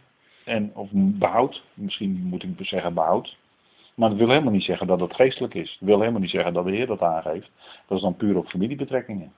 [0.47, 3.37] en, of behoudt, misschien moet ik zeggen behoud.
[3.95, 5.77] Maar dat wil helemaal niet zeggen dat het geestelijk is.
[5.79, 7.51] Dat wil helemaal niet zeggen dat de Heer dat aangeeft.
[7.87, 9.33] Dat is dan puur op familiebetrekkingen.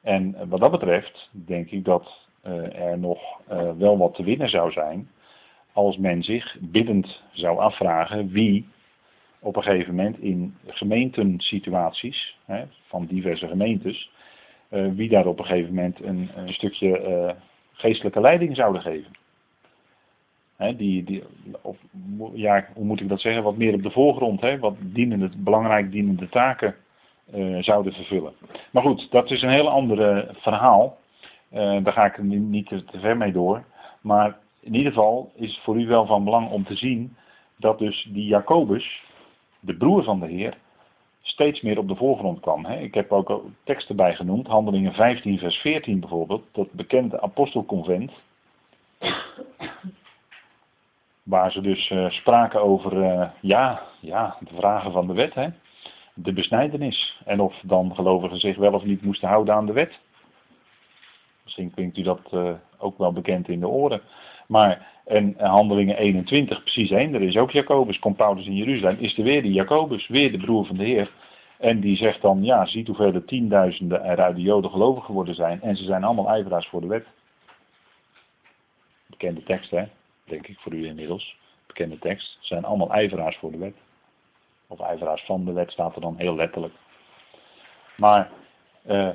[0.00, 3.20] En wat dat betreft denk ik dat uh, er nog
[3.52, 5.10] uh, wel wat te winnen zou zijn
[5.72, 8.68] als men zich biddend zou afvragen wie
[9.38, 14.10] op een gegeven moment in gemeentensituaties hè, van diverse gemeentes,
[14.68, 17.36] wie daar op een gegeven moment een, een stukje
[17.82, 19.10] geestelijke leiding zouden geven.
[20.76, 21.22] Die, die,
[21.62, 21.76] of,
[22.34, 25.90] ja, hoe moet ik dat zeggen, wat meer op de voorgrond, hè, wat dienende, belangrijk
[25.90, 26.74] dienende taken
[27.34, 28.32] uh, zouden vervullen.
[28.70, 30.98] Maar goed, dat is een heel ander verhaal.
[31.52, 33.64] Uh, daar ga ik niet, niet te, te, ver mee door.
[34.00, 37.16] Maar in ieder geval is het voor u wel van belang om te zien
[37.56, 39.02] dat dus die Jacobus,
[39.60, 40.56] de broer van de Heer,
[41.22, 42.64] steeds meer op de voorgrond kwam.
[42.64, 42.78] Hè.
[42.78, 48.12] Ik heb ook teksten bij genoemd, Handelingen 15 vers 14 bijvoorbeeld, dat bekende apostelconvent.
[51.22, 55.34] Waar ze dus uh, spraken over, uh, ja, ja, de vragen van de wet.
[55.34, 55.48] Hè
[56.14, 57.20] de besnijdenis.
[57.24, 59.98] En of dan gelovigen zich wel of niet moesten houden aan de wet.
[61.44, 64.00] Misschien klinkt u dat uh, ook wel bekend in de oren.
[64.52, 69.24] Maar, en handelingen 21, precies één, er is ook Jacobus, komt in Jeruzalem, is er
[69.24, 71.10] weer die Jacobus, weer de broer van de Heer.
[71.58, 75.34] En die zegt dan, ja, ziet hoeveel de tienduizenden er uit de Joden gelovig geworden
[75.34, 75.60] zijn.
[75.62, 77.06] En ze zijn allemaal ijveraars voor de wet.
[79.06, 79.84] Bekende tekst, hè?
[80.24, 81.36] Denk ik voor u inmiddels.
[81.66, 82.36] Bekende tekst.
[82.40, 83.76] Ze zijn allemaal ijveraars voor de wet.
[84.68, 86.74] Of ijveraars van de wet staat er dan heel letterlijk.
[87.96, 88.30] Maar
[88.86, 89.08] uh,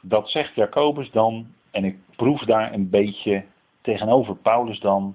[0.00, 3.44] dat zegt Jacobus dan, en ik proef daar een beetje
[3.82, 5.14] tegenover Paulus dan,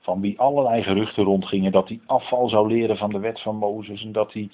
[0.00, 4.04] van wie allerlei geruchten rondgingen, dat hij afval zou leren van de wet van Mozes
[4.04, 4.50] en dat hij,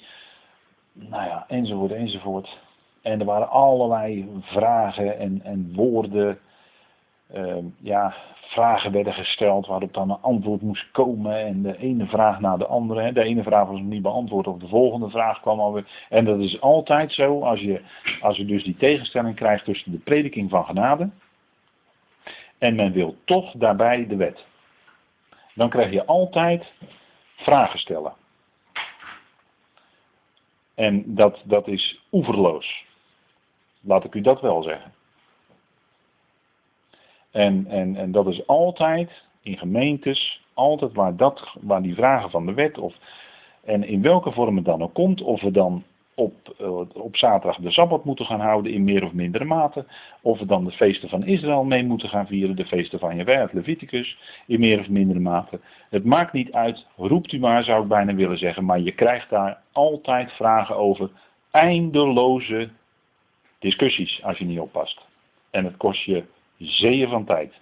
[0.93, 2.59] nou ja, enzovoort, enzovoort.
[3.01, 6.39] En er waren allerlei vragen en, en woorden,
[7.35, 8.13] uh, ja,
[8.51, 11.37] vragen werden gesteld waarop dan een antwoord moest komen.
[11.37, 13.11] En de ene vraag na de andere.
[13.11, 15.85] De ene vraag was nog niet beantwoord of de volgende vraag kwam alweer.
[16.09, 17.81] En dat is altijd zo als je,
[18.21, 21.09] als je dus die tegenstelling krijgt tussen de prediking van genade.
[22.61, 24.45] En men wil toch daarbij de wet.
[25.53, 26.73] Dan krijg je altijd
[27.35, 28.13] vragen stellen.
[30.75, 32.85] En dat, dat is oeverloos.
[33.79, 34.93] Laat ik u dat wel zeggen.
[37.31, 42.45] En, en, en dat is altijd in gemeentes, altijd waar, dat, waar die vragen van
[42.45, 42.95] de wet, of,
[43.63, 45.83] en in welke vorm het dan ook komt, of we dan
[46.15, 49.85] op, uh, op zaterdag de Sabbat moeten gaan houden in meer of mindere mate,
[50.21, 53.53] of we dan de feesten van Israël mee moeten gaan vieren, de feesten van Jehovah,
[53.53, 55.59] Leviticus, in meer of mindere mate.
[55.89, 59.29] Het maakt niet uit, roept u maar, zou ik bijna willen zeggen, maar je krijgt
[59.29, 61.09] daar altijd vragen over
[61.51, 62.69] eindeloze
[63.59, 65.01] discussies als je niet oppast.
[65.49, 66.23] En het kost je
[66.57, 67.53] zeeën van tijd.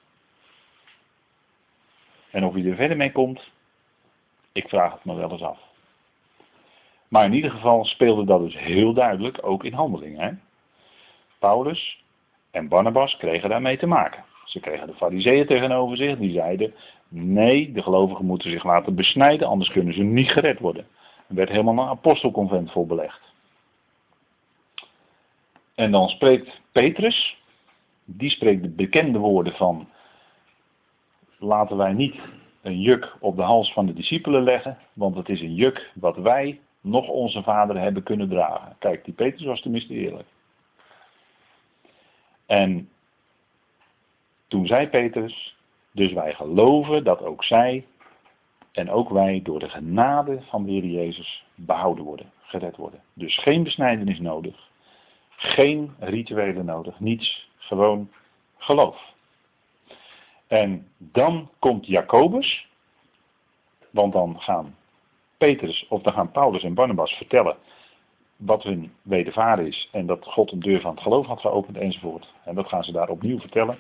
[2.32, 3.52] En of hij er verder mee komt,
[4.52, 5.69] ik vraag het me wel eens af.
[7.10, 10.42] Maar in ieder geval speelde dat dus heel duidelijk ook in handelingen.
[11.40, 12.04] Paulus
[12.52, 14.24] en Barnabas kregen daarmee te maken.
[14.46, 16.74] Ze kregen de fariseeën tegenover zich, die zeiden,
[17.08, 20.88] nee, de gelovigen moeten zich laten besnijden, anders kunnen ze niet gered worden.
[21.28, 23.22] Er werd helemaal een apostelconvent voor belegd.
[25.76, 27.38] En dan spreekt Petrus,
[28.06, 29.90] die spreekt de bekende woorden van
[31.38, 32.16] laten wij niet
[32.62, 36.18] een juk op de hals van de discipelen leggen, want het is een juk wat
[36.18, 38.76] wij nog onze vader hebben kunnen dragen.
[38.80, 40.28] Kijk, die Petrus was tenminste eerlijk.
[42.46, 42.90] En
[44.48, 45.56] toen zei Petrus,
[45.92, 47.86] dus wij geloven dat ook zij
[48.72, 53.02] en ook wij door de genade van de Heer Jezus behouden worden, gered worden.
[53.14, 54.70] Dus geen besnijdenis nodig,
[55.30, 58.12] geen rituelen nodig, niets, gewoon
[58.58, 59.14] geloof.
[60.48, 62.68] En dan komt Jacobus,
[63.90, 64.76] want dan gaan
[65.40, 67.58] Petrus of dan gaan Paulus en Barnabas vertellen
[68.36, 72.34] wat hun wedervaren is en dat God een deur van het geloof had geopend enzovoort.
[72.46, 73.78] En dat gaan ze daar opnieuw vertellen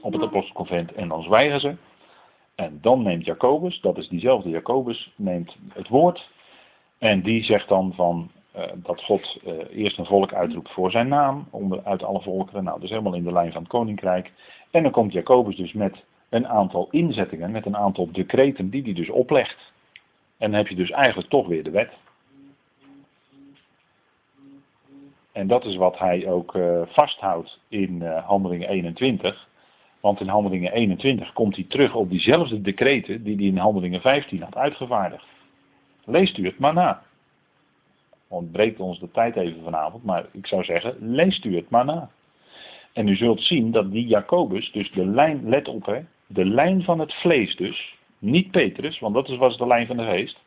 [0.00, 1.76] op het apostelconvent en dan zwijgen ze.
[2.54, 6.30] En dan neemt Jacobus, dat is diezelfde Jacobus, neemt het woord
[6.98, 11.08] en die zegt dan van uh, dat God uh, eerst een volk uitroept voor zijn
[11.08, 12.64] naam, onder, uit alle volkeren.
[12.64, 14.32] Nou, is helemaal in de lijn van het koninkrijk.
[14.70, 18.92] En dan komt Jacobus dus met een aantal inzettingen, met een aantal decreten die hij
[18.92, 19.72] dus oplegt.
[20.44, 21.92] En heb je dus eigenlijk toch weer de wet.
[25.32, 29.48] En dat is wat hij ook uh, vasthoudt in Handelingen 21.
[30.00, 34.42] Want in Handelingen 21 komt hij terug op diezelfde decreten die hij in Handelingen 15
[34.42, 35.24] had uitgevaardigd.
[36.04, 37.02] Leest u het maar na.
[38.28, 42.10] Ontbreekt ons de tijd even vanavond, maar ik zou zeggen, leest u het maar na.
[42.92, 46.82] En u zult zien dat die Jacobus, dus de lijn, let op hè, de lijn
[46.82, 50.38] van het vlees dus, niet Petrus, want dat was de lijn van de geest,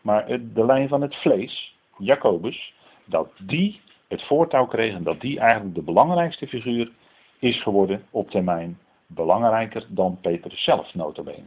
[0.00, 5.40] maar de lijn van het vlees, Jacobus, dat die het voortouw kreeg en dat die
[5.40, 6.90] eigenlijk de belangrijkste figuur
[7.38, 11.46] is geworden op termijn, belangrijker dan Petrus zelf notabene.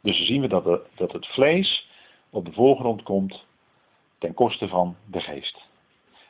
[0.00, 1.88] Dus zien we dat, dat het vlees
[2.30, 3.44] op de voorgrond komt
[4.18, 5.66] ten koste van de geest.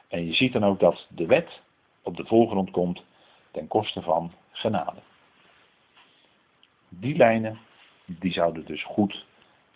[0.08, 1.60] En je ziet dan ook dat de wet
[2.02, 3.02] op de voorgrond komt
[3.50, 5.00] ten koste van genade.
[6.88, 7.58] Die lijnen,
[8.08, 9.26] die zouden dus goed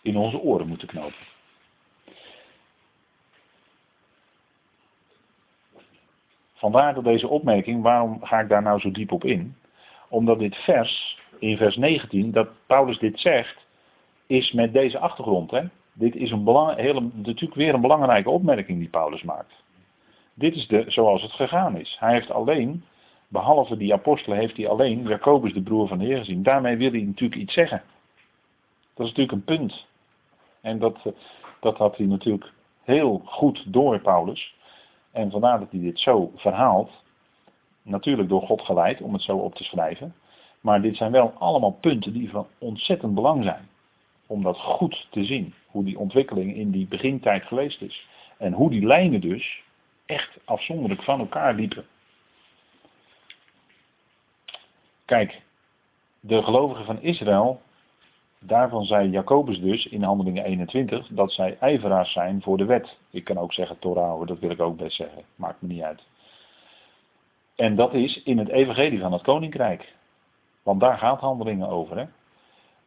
[0.01, 1.31] in onze oren moeten knopen.
[6.53, 9.55] Vandaar dat deze opmerking, waarom ga ik daar nou zo diep op in?
[10.09, 13.65] Omdat dit vers, in vers 19, dat Paulus dit zegt,
[14.27, 15.51] is met deze achtergrond.
[15.51, 15.63] Hè?
[15.93, 19.53] Dit is een hele, natuurlijk weer een belangrijke opmerking die Paulus maakt.
[20.33, 21.97] Dit is de, zoals het gegaan is.
[21.99, 22.83] Hij heeft alleen,
[23.27, 26.43] behalve die apostelen, heeft hij alleen Jacobus, de broer van de Heer, gezien.
[26.43, 27.81] Daarmee wil hij natuurlijk iets zeggen.
[28.93, 29.85] Dat is natuurlijk een punt.
[30.61, 30.97] En dat,
[31.59, 32.51] dat had hij natuurlijk
[32.83, 34.55] heel goed door, Paulus.
[35.11, 36.91] En vandaar dat hij dit zo verhaalt.
[37.81, 40.15] Natuurlijk door God geleid, om het zo op te schrijven.
[40.61, 43.69] Maar dit zijn wel allemaal punten die van ontzettend belang zijn.
[44.27, 45.53] Om dat goed te zien.
[45.67, 48.07] Hoe die ontwikkeling in die begintijd geweest is.
[48.37, 49.63] En hoe die lijnen dus
[50.05, 51.85] echt afzonderlijk van elkaar liepen.
[55.05, 55.41] Kijk,
[56.19, 57.61] de gelovigen van Israël
[58.45, 62.97] Daarvan zei Jacobus dus in Handelingen 21 dat zij ijveraars zijn voor de wet.
[63.09, 65.23] Ik kan ook zeggen Torah, dat wil ik ook best zeggen.
[65.35, 66.01] Maakt me niet uit.
[67.55, 69.93] En dat is in het evangelie van het koninkrijk.
[70.63, 71.97] Want daar gaat handelingen over.
[71.97, 72.05] Hè?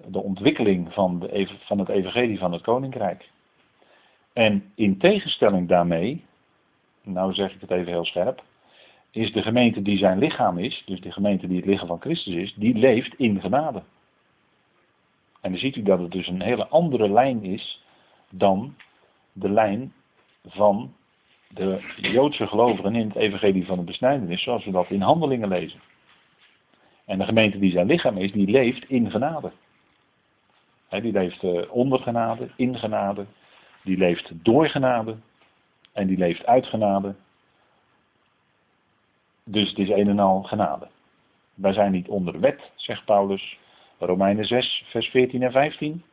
[0.07, 3.31] De ontwikkeling van, de, van het evangelie van het koninkrijk.
[4.33, 6.25] En in tegenstelling daarmee,
[7.03, 8.43] nou zeg ik het even heel scherp,
[9.11, 12.35] is de gemeente die zijn lichaam is, dus de gemeente die het lichaam van Christus
[12.35, 13.83] is, die leeft in genade.
[15.47, 17.83] En dan ziet u dat het dus een hele andere lijn is
[18.31, 18.75] dan
[19.33, 19.93] de lijn
[20.47, 20.95] van
[21.49, 25.81] de Joodse gelovigen in het evangelie van de besnijdenis, zoals we dat in handelingen lezen.
[27.05, 29.53] En de gemeente die zijn lichaam is, die leeft in genade.
[30.89, 33.27] die leeft eh, onder genade, in genade,
[33.83, 35.17] die leeft door genade
[35.93, 37.15] en die leeft uit genade.
[39.45, 40.89] Dus het is een en al genade.
[41.55, 43.59] Wij zijn niet onder wet, zegt Paulus,
[43.99, 46.05] Romeinen 6, vers 14 en 15.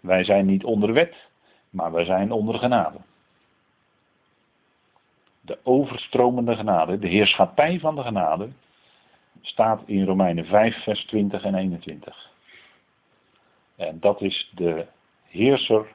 [0.00, 1.14] Wij zijn niet onder wet,
[1.70, 2.98] maar wij zijn onder genade.
[5.40, 8.48] De overstromende genade, de heerschappij van de genade,
[9.40, 12.30] staat in Romeinen 5, vers 20 en 21.
[13.76, 14.86] En dat is de
[15.28, 15.86] heerser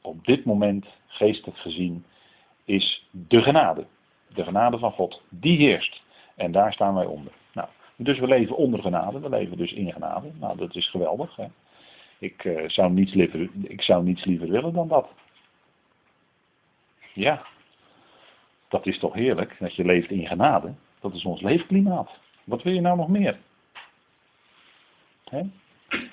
[0.00, 2.04] op dit moment, geestelijk gezien,
[2.64, 3.86] is de genade.
[4.34, 5.22] De genade van God.
[5.28, 6.02] Die heerst.
[6.34, 7.32] En daar staan wij onder.
[7.96, 10.30] Dus we leven onder genade, we leven dus in genade.
[10.40, 11.36] Nou, dat is geweldig.
[11.36, 11.46] Hè?
[12.18, 15.08] Ik, uh, zou niets liever, ik zou niets liever willen dan dat.
[17.14, 17.46] Ja,
[18.68, 20.74] dat is toch heerlijk, dat je leeft in genade.
[21.00, 22.10] Dat is ons leefklimaat.
[22.44, 23.38] Wat wil je nou nog meer?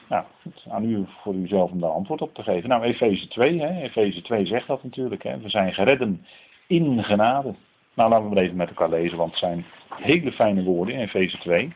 [0.10, 0.26] Nou,
[0.70, 2.70] aan u voor uzelf om daar antwoord op te geven.
[2.70, 3.82] Nou, Efeze 2, hè?
[3.82, 5.24] Efeze 2 zegt dat natuurlijk.
[5.24, 5.39] Hè?
[5.39, 6.26] We zijn geredden
[6.68, 7.56] in genade.
[7.99, 10.99] Nou, laten we maar even met elkaar lezen, want het zijn hele fijne woorden in
[10.99, 11.73] Efeze 2.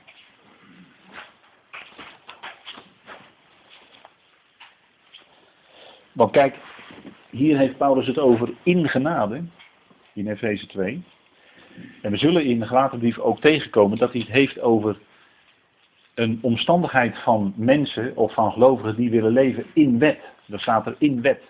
[6.12, 6.56] Want kijk,
[7.30, 9.44] hier heeft Paulus het over in genade,
[10.14, 11.04] in Efeze 2.
[12.02, 15.00] En we zullen in de Galatenbrief ook tegenkomen dat hij het heeft over
[16.14, 20.20] een omstandigheid van mensen of van gelovigen die willen leven in wet.
[20.46, 21.42] Dat staat er in wet.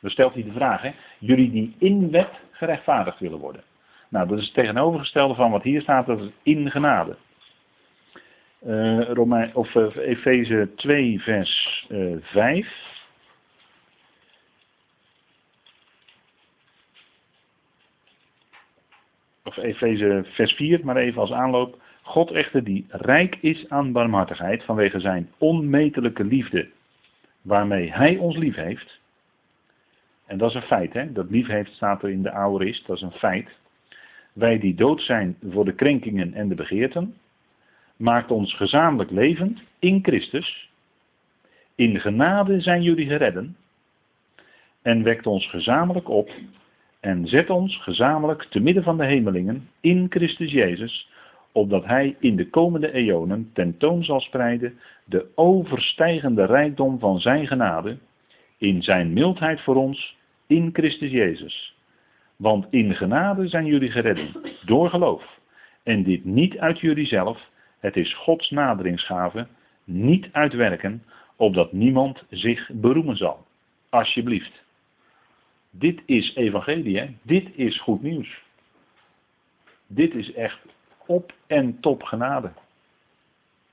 [0.00, 0.90] Dan stelt hij de vraag, hè?
[1.18, 3.62] jullie die in wet gerechtvaardigd willen worden.
[4.08, 7.16] Nou, dat is het tegenovergestelde van wat hier staat, dat is in genade.
[8.66, 13.00] Uh, Romein, of uh, Efeze 2, vers uh, 5.
[19.44, 21.80] Of Efeze vers 4, maar even als aanloop.
[22.02, 26.68] God echter die rijk is aan barmhartigheid vanwege zijn onmetelijke liefde,
[27.42, 29.00] waarmee hij ons lief heeft.
[30.32, 31.12] En dat is een feit, hè?
[31.12, 33.48] dat lief heeft staat er in de aorist, dat is een feit.
[34.32, 37.14] Wij die dood zijn voor de krenkingen en de begeerten,
[37.96, 40.70] maakt ons gezamenlijk levend in Christus.
[41.74, 43.56] In genade zijn jullie geredden
[44.82, 46.30] en wekt ons gezamenlijk op
[47.00, 51.10] en zet ons gezamenlijk te midden van de hemelingen in Christus Jezus,
[51.52, 57.98] opdat Hij in de komende eonen tentoon zal spreiden de overstijgende rijkdom van Zijn genade
[58.58, 60.20] in Zijn mildheid voor ons
[60.52, 61.74] in Christus Jezus.
[62.36, 65.38] Want in genade zijn jullie geredden, door geloof.
[65.82, 69.46] En dit niet uit jullie zelf, het is Gods naderingsgave,
[69.84, 71.02] niet uit werken,
[71.36, 73.46] opdat niemand zich beroemen zal.
[73.88, 74.62] Alsjeblieft.
[75.70, 77.06] Dit is evangelie, hè?
[77.22, 78.42] dit is goed nieuws.
[79.86, 80.58] Dit is echt
[81.06, 82.52] op en top genade.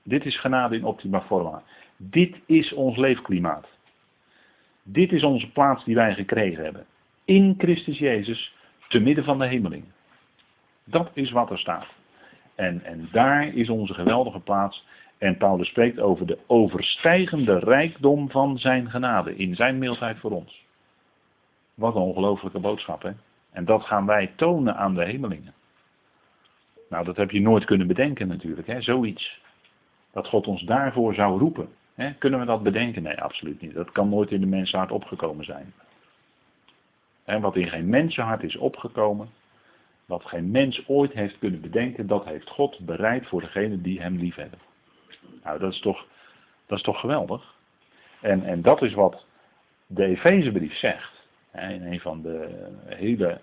[0.02, 1.62] Dit is genade in optima forma.
[1.96, 3.66] Dit is ons leefklimaat.
[4.92, 6.86] Dit is onze plaats die wij gekregen hebben.
[7.24, 8.54] In Christus Jezus,
[8.88, 9.84] te midden van de hemeling.
[10.84, 11.86] Dat is wat er staat.
[12.54, 14.86] En, en daar is onze geweldige plaats.
[15.18, 20.64] En Paulus spreekt over de overstijgende rijkdom van zijn genade in zijn mildheid voor ons.
[21.74, 23.10] Wat een ongelofelijke boodschap, hè?
[23.50, 25.54] En dat gaan wij tonen aan de hemelingen.
[26.88, 28.80] Nou, dat heb je nooit kunnen bedenken natuurlijk, hè?
[28.80, 29.40] Zoiets.
[30.12, 31.68] Dat God ons daarvoor zou roepen.
[32.18, 33.02] Kunnen we dat bedenken?
[33.02, 33.74] Nee, absoluut niet.
[33.74, 35.72] Dat kan nooit in de mensenhart opgekomen zijn.
[37.24, 39.28] En wat in geen mensenhart is opgekomen,
[40.06, 44.16] wat geen mens ooit heeft kunnen bedenken, dat heeft God bereid voor degenen die hem
[44.16, 44.58] liefhebben.
[45.44, 46.06] Nou, dat is toch,
[46.66, 47.54] dat is toch geweldig?
[48.20, 49.24] En, en dat is wat
[49.86, 51.12] de Efezebrief zegt.
[51.52, 53.40] In een van de hele,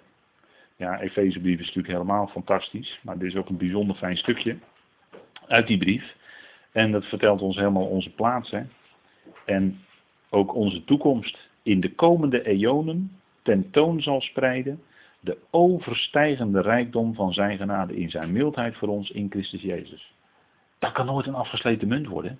[0.76, 4.58] ja, Efezebrief is natuurlijk helemaal fantastisch, maar dit is ook een bijzonder fijn stukje
[5.48, 6.16] uit die brief.
[6.78, 8.52] En dat vertelt ons helemaal onze plaats.
[8.52, 8.62] Hè?
[9.46, 9.80] En
[10.30, 14.82] ook onze toekomst in de komende eonen tentoon zal spreiden
[15.20, 20.14] de overstijgende rijkdom van zijn genade in zijn mildheid voor ons in Christus Jezus.
[20.80, 22.40] Dat kan nooit een afgesleten munt worden.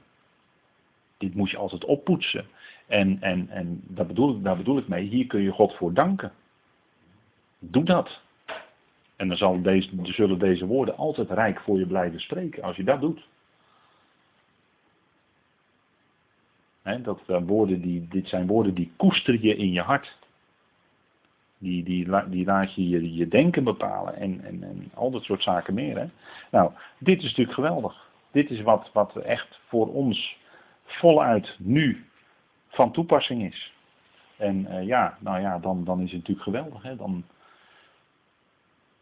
[1.18, 2.46] Dit moet je altijd oppoetsen.
[2.88, 6.32] En, en, en dat bedoel, daar bedoel ik mee, hier kun je God voor danken.
[7.60, 8.22] Doe dat.
[9.16, 12.84] En dan zal deze, zullen deze woorden altijd rijk voor je blijven spreken als je
[12.84, 13.28] dat doet.
[16.96, 20.18] Dat zijn woorden die, dit zijn woorden die koester je in je hart.
[21.58, 25.74] Die, die, die laat je, je denken bepalen en, en, en al dat soort zaken
[25.74, 25.98] meer.
[25.98, 26.06] Hè?
[26.52, 28.10] Nou, dit is natuurlijk geweldig.
[28.32, 30.38] Dit is wat, wat echt voor ons
[30.84, 32.06] voluit nu
[32.68, 33.74] van toepassing is.
[34.38, 36.84] En uh, ja, nou ja, dan, dan is het natuurlijk geweldig.
[36.84, 36.96] Hè?
[36.96, 37.24] Dan,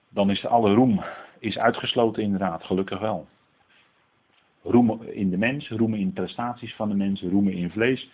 [0.09, 1.03] dan is alle roem
[1.39, 3.27] is uitgesloten inderdaad, gelukkig wel.
[4.65, 8.09] Roemen in de mens, roemen in prestaties van de mensen, roemen in vlees,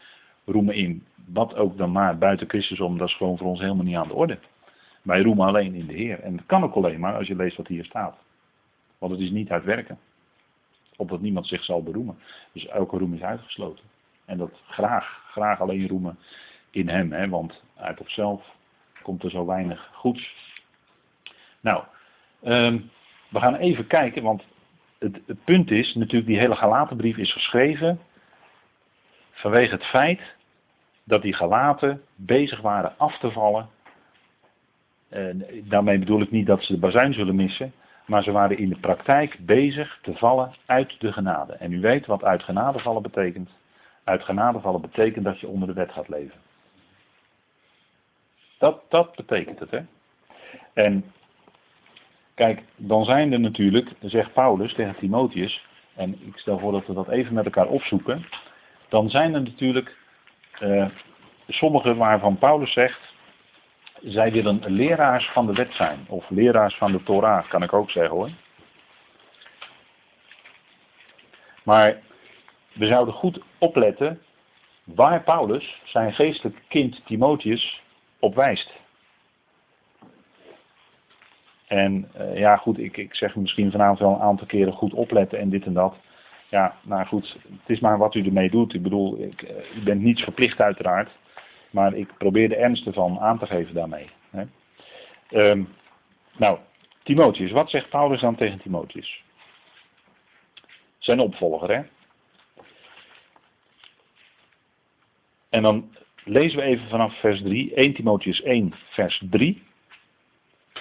[0.45, 3.85] roemen in wat ook dan maar buiten Christus om, dat is gewoon voor ons helemaal
[3.85, 4.39] niet aan de orde.
[5.01, 6.19] Wij roemen alleen in de Heer.
[6.19, 8.17] En dat kan ook alleen maar als je leest wat hier staat.
[8.97, 9.99] Want het is niet uit werken.
[10.95, 12.19] Opdat niemand zich zal beroemen.
[12.51, 13.83] Dus elke roem is uitgesloten.
[14.25, 16.17] En dat graag, graag alleen roemen
[16.69, 17.11] in hem.
[17.11, 18.55] Hè, want uit onszelf
[19.01, 20.33] komt er zo weinig goeds.
[21.59, 21.83] Nou,
[22.41, 22.79] ehm,
[23.29, 24.43] we gaan even kijken, want
[25.01, 27.99] het, het, punt is natuurlijk, die hele Galatenbrief is geschreven
[29.31, 30.21] vanwege het feit
[31.03, 33.69] dat die Galaten bezig waren af te vallen.
[35.63, 37.73] daarmee bedoel ik niet dat ze de bazuin zullen missen,
[38.05, 41.53] maar ze waren in de praktijk bezig te vallen uit de genade.
[41.53, 43.49] En u weet wat uit genade vallen betekent.
[44.03, 46.39] Uit genade vallen betekent dat je onder de wet gaat leven.
[48.57, 49.81] Dat, dat betekent het, hè.
[50.73, 51.03] En
[52.41, 55.65] kijk, dan zijn er natuurlijk, zegt Paulus tegen Timotheus,
[55.95, 58.25] en ik stel voor dat we dat even met elkaar opzoeken.
[58.89, 59.97] Dan zijn er natuurlijk
[60.61, 60.85] uh,
[61.47, 62.99] sommige waarvan Paulus zegt,
[64.03, 66.05] zij willen leraars van de wet zijn.
[66.07, 68.29] Of leraars van de Torah, kan ik ook zeggen hoor.
[71.63, 71.99] Maar
[72.73, 74.21] we zouden goed opletten
[74.83, 77.81] waar Paulus zijn geestelijk kind Timotheus
[78.19, 78.71] op wijst.
[81.71, 85.39] En uh, ja, goed, ik, ik zeg misschien vanavond wel een aantal keren goed opletten
[85.39, 85.95] en dit en dat.
[86.49, 88.73] Ja, nou goed, het is maar wat u ermee doet.
[88.73, 89.41] Ik bedoel, ik,
[89.75, 91.09] u bent niets verplicht uiteraard.
[91.69, 94.09] Maar ik probeer de ernst ervan aan te geven daarmee.
[94.29, 94.43] Hè.
[95.49, 95.67] Um,
[96.37, 96.59] nou,
[97.03, 99.23] Timotheus, wat zegt Paulus dan tegen Timotheus?
[100.97, 101.81] Zijn opvolger, hè?
[105.49, 109.69] En dan lezen we even vanaf vers 3, 1 Timotheus 1, vers 3.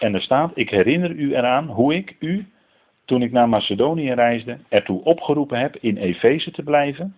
[0.01, 2.49] En er staat, ik herinner u eraan hoe ik u,
[3.05, 7.17] toen ik naar Macedonië reisde, ertoe opgeroepen heb in Efeze te blijven,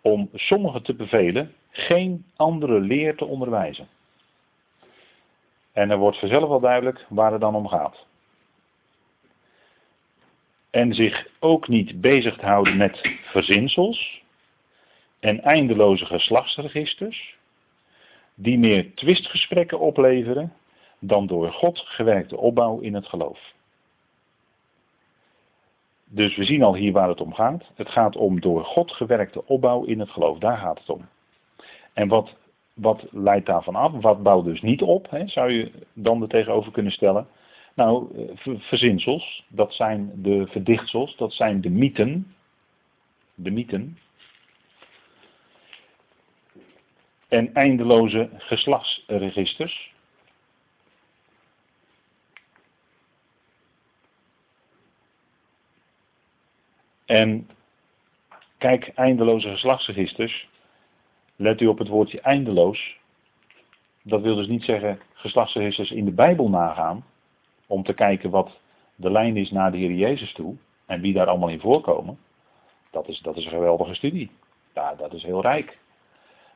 [0.00, 3.88] om sommigen te bevelen geen andere leer te onderwijzen.
[5.72, 8.06] En er wordt vanzelf wel duidelijk waar het dan om gaat.
[10.70, 14.22] En zich ook niet bezig te houden met verzinsels
[15.20, 17.36] en eindeloze geslachtsregisters,
[18.34, 20.52] die meer twistgesprekken opleveren
[21.06, 23.52] dan door God gewerkte opbouw in het geloof.
[26.04, 27.64] Dus we zien al hier waar het om gaat.
[27.74, 30.38] Het gaat om door God gewerkte opbouw in het geloof.
[30.38, 31.08] Daar gaat het om.
[31.92, 32.36] En wat,
[32.74, 33.92] wat leidt daarvan af?
[33.92, 37.26] Wat bouwt dus niet op, hè, zou je dan er tegenover kunnen stellen?
[37.74, 42.34] Nou, eh, verzinsels, dat zijn de verdichtsels, dat zijn de mythen.
[43.34, 43.98] De mythen.
[47.28, 49.93] En eindeloze geslachtsregisters.
[57.04, 57.48] En
[58.58, 60.48] kijk, eindeloze geslachtsregisters.
[61.36, 62.98] Let u op het woordje eindeloos.
[64.02, 67.04] Dat wil dus niet zeggen geslachtsregisters in de Bijbel nagaan.
[67.66, 68.58] Om te kijken wat
[68.96, 70.56] de lijn is naar de Heer Jezus toe.
[70.86, 72.18] En wie daar allemaal in voorkomen.
[72.90, 74.30] Dat is, dat is een geweldige studie.
[74.74, 75.78] Ja, dat is heel rijk.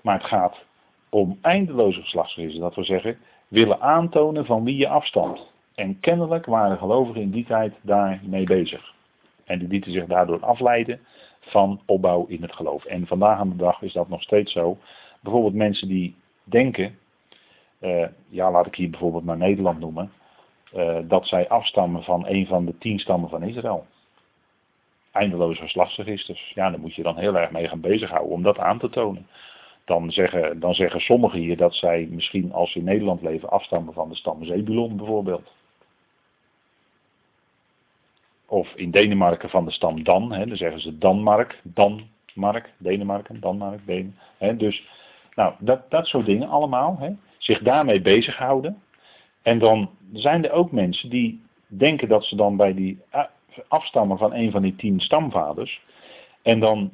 [0.03, 0.65] Maar het gaat
[1.09, 2.63] om eindeloze geslachtsregisters.
[2.63, 3.19] Dat wil zeggen,
[3.49, 5.53] willen aantonen van wie je afstamt.
[5.75, 8.97] En kennelijk waren gelovigen in die tijd daarmee bezig.
[9.49, 11.01] En die lieten zich daardoor afleiden
[11.41, 12.85] van opbouw in het geloof.
[12.85, 14.79] En vandaag aan de dag is dat nog steeds zo.
[15.21, 16.99] Bijvoorbeeld mensen die denken,
[17.81, 20.11] uh, ja laat ik hier bijvoorbeeld maar Nederland noemen,
[20.75, 23.87] uh, dat zij afstammen van een van de tien stammen van Israël.
[25.13, 26.53] Eindeloze geslachtsregisters.
[26.55, 29.27] Ja, daar moet je dan heel erg mee gaan bezighouden om dat aan te tonen.
[29.85, 33.95] Dan zeggen, dan zeggen sommigen hier dat zij misschien als ze in Nederland leven afstammen
[33.95, 35.51] van de stam Zebulon bijvoorbeeld.
[38.51, 43.87] Of in Denemarken van de stam Dan, hè, dan zeggen ze Danmark, Danmark, Denemarken, Danmark,
[43.87, 44.19] Den.
[44.39, 44.89] Hè, dus
[45.35, 46.97] nou, dat, dat soort dingen allemaal.
[46.99, 48.83] Hè, zich daarmee bezighouden.
[49.43, 53.01] En dan zijn er ook mensen die denken dat ze dan bij die
[53.69, 55.83] afstammen van een van die tien stamvaders.
[56.43, 56.91] En dan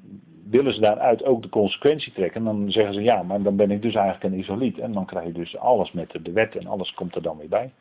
[0.50, 2.40] willen ze daaruit ook de consequentie trekken.
[2.40, 4.78] En dan zeggen ze ja, maar dan ben ik dus eigenlijk een isoliet.
[4.78, 7.48] En dan krijg je dus alles met de wet en alles komt er dan weer
[7.48, 7.72] bij.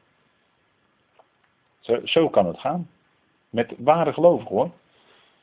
[1.80, 2.90] Zo, zo kan het gaan.
[3.54, 4.72] Met ware gelovigen hoor.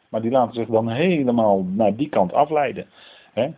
[0.08, 2.86] Maar die laten zich dan helemaal naar die kant afleiden.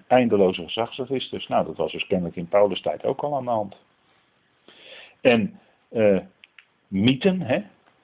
[0.07, 1.49] Eindeloze gezagsregisters.
[1.49, 3.77] Nou, dat was dus kennelijk in Paulus tijd ook al aan de hand.
[5.21, 6.21] En uh,
[6.89, 7.63] mythen, hè?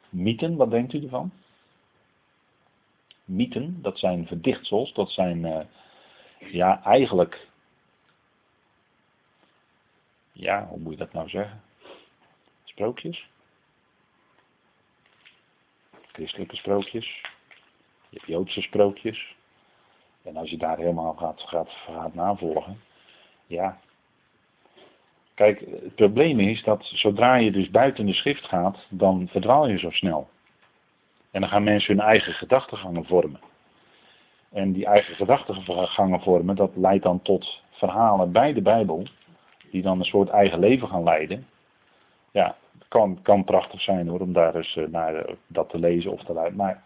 [0.09, 1.32] Mythen, wat denkt u ervan?
[3.24, 5.61] Mythen, dat zijn verdichtsels, dat zijn uh,
[6.38, 7.49] ja, eigenlijk.
[10.32, 11.62] Ja, hoe moet je dat nou zeggen?
[12.64, 13.28] Sprookjes?
[16.19, 17.23] Christelijke sprookjes.
[18.09, 19.35] Je hebt Joodse sprookjes.
[20.23, 22.81] En als je daar helemaal gaat, gaat, gaat navolgen.
[23.47, 23.79] Ja.
[25.35, 29.79] Kijk, het probleem is dat zodra je dus buiten de schrift gaat, dan verdwaal je
[29.79, 30.29] zo snel.
[31.31, 33.41] En dan gaan mensen hun eigen gedachtegangen vormen.
[34.53, 39.07] En die eigen gedachtegangen vormen, dat leidt dan tot verhalen bij de Bijbel,
[39.71, 41.47] die dan een soort eigen leven gaan leiden.
[42.31, 42.57] Ja,
[42.89, 46.24] kan, kan prachtig zijn hoor, om daar eens eh, naar eh, dat te lezen of
[46.24, 46.57] te luisteren.
[46.57, 46.82] Maar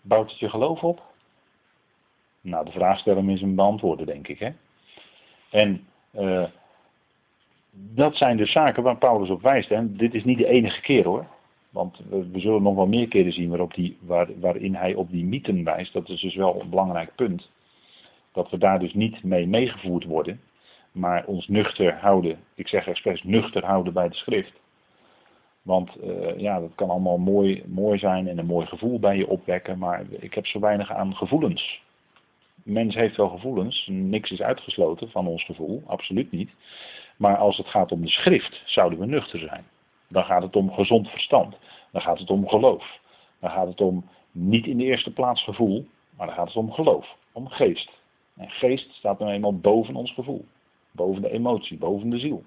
[0.00, 1.02] bouwt het je geloof op?
[2.40, 4.38] Nou, de vraag stellen is een beantwoorden, denk ik.
[4.38, 4.50] Hè?
[5.50, 6.44] En uh,
[7.70, 9.70] dat zijn dus zaken waar Paulus op wijst.
[9.70, 11.26] En dit is niet de enige keer hoor.
[11.70, 15.10] Want we, we zullen nog wel meer keren zien waarop die, waar, waarin hij op
[15.10, 15.92] die mythen wijst.
[15.92, 17.50] Dat is dus wel een belangrijk punt.
[18.32, 20.40] Dat we daar dus niet mee meegevoerd worden.
[20.92, 24.60] Maar ons nuchter houden, ik zeg expres nuchter houden bij de schrift.
[25.64, 29.28] Want uh, ja, dat kan allemaal mooi, mooi zijn en een mooi gevoel bij je
[29.28, 31.82] opwekken, maar ik heb zo weinig aan gevoelens.
[32.62, 36.50] Mens heeft wel gevoelens, niks is uitgesloten van ons gevoel, absoluut niet.
[37.16, 39.64] Maar als het gaat om de schrift, zouden we nuchter zijn.
[40.08, 41.56] Dan gaat het om gezond verstand.
[41.92, 42.98] Dan gaat het om geloof.
[43.40, 45.86] Dan gaat het om niet in de eerste plaats gevoel,
[46.16, 47.90] maar dan gaat het om geloof, om geest.
[48.36, 50.44] En geest staat nou eenmaal boven ons gevoel,
[50.90, 52.44] boven de emotie, boven de ziel.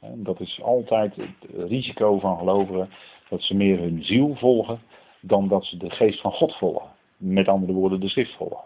[0.00, 2.90] En dat is altijd het risico van gelovigen,
[3.28, 4.80] dat ze meer hun ziel volgen
[5.20, 6.90] dan dat ze de geest van God volgen.
[7.16, 8.64] Met andere woorden, de schrift volgen.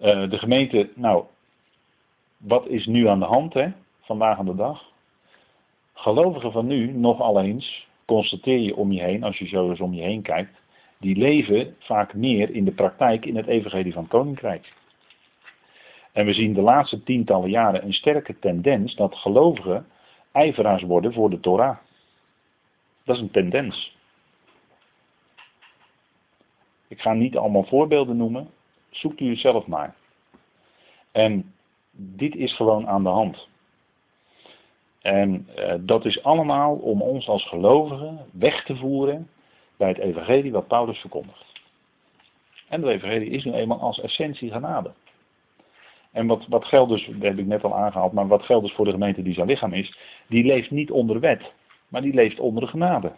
[0.00, 1.24] Uh, de gemeente, nou,
[2.36, 3.68] wat is nu aan de hand, hè,
[4.00, 4.84] vandaag aan de dag?
[5.94, 9.94] Gelovigen van nu, nog alleens, constateer je om je heen, als je zo eens om
[9.94, 10.60] je heen kijkt,
[10.98, 14.72] die leven vaak meer in de praktijk in het evangelie van het koninkrijk.
[16.16, 19.86] En we zien de laatste tientallen jaren een sterke tendens dat gelovigen
[20.32, 21.76] ijveraars worden voor de Torah.
[23.04, 23.96] Dat is een tendens.
[26.88, 28.50] Ik ga niet allemaal voorbeelden noemen,
[28.90, 29.94] zoekt u het zelf maar.
[31.12, 31.54] En
[31.90, 33.48] dit is gewoon aan de hand.
[35.00, 39.30] En uh, dat is allemaal om ons als gelovigen weg te voeren
[39.76, 41.44] bij het evangelie wat Paulus verkondigt.
[42.68, 44.92] En het evangelie is nu eenmaal als essentie genade.
[46.16, 48.74] En wat, wat geldt dus, dat heb ik net al aangehaald, maar wat geldt dus
[48.74, 51.52] voor de gemeente die zijn lichaam is, die leeft niet onder wet,
[51.88, 53.12] maar die leeft onder de genade.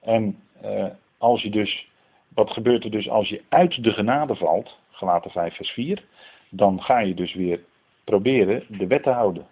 [0.00, 0.86] En uh,
[1.18, 1.88] als je dus,
[2.28, 6.04] wat gebeurt er dus als je uit de genade valt, gelaten 5 vers 4,
[6.48, 7.60] dan ga je dus weer
[8.04, 9.46] proberen de wet te houden.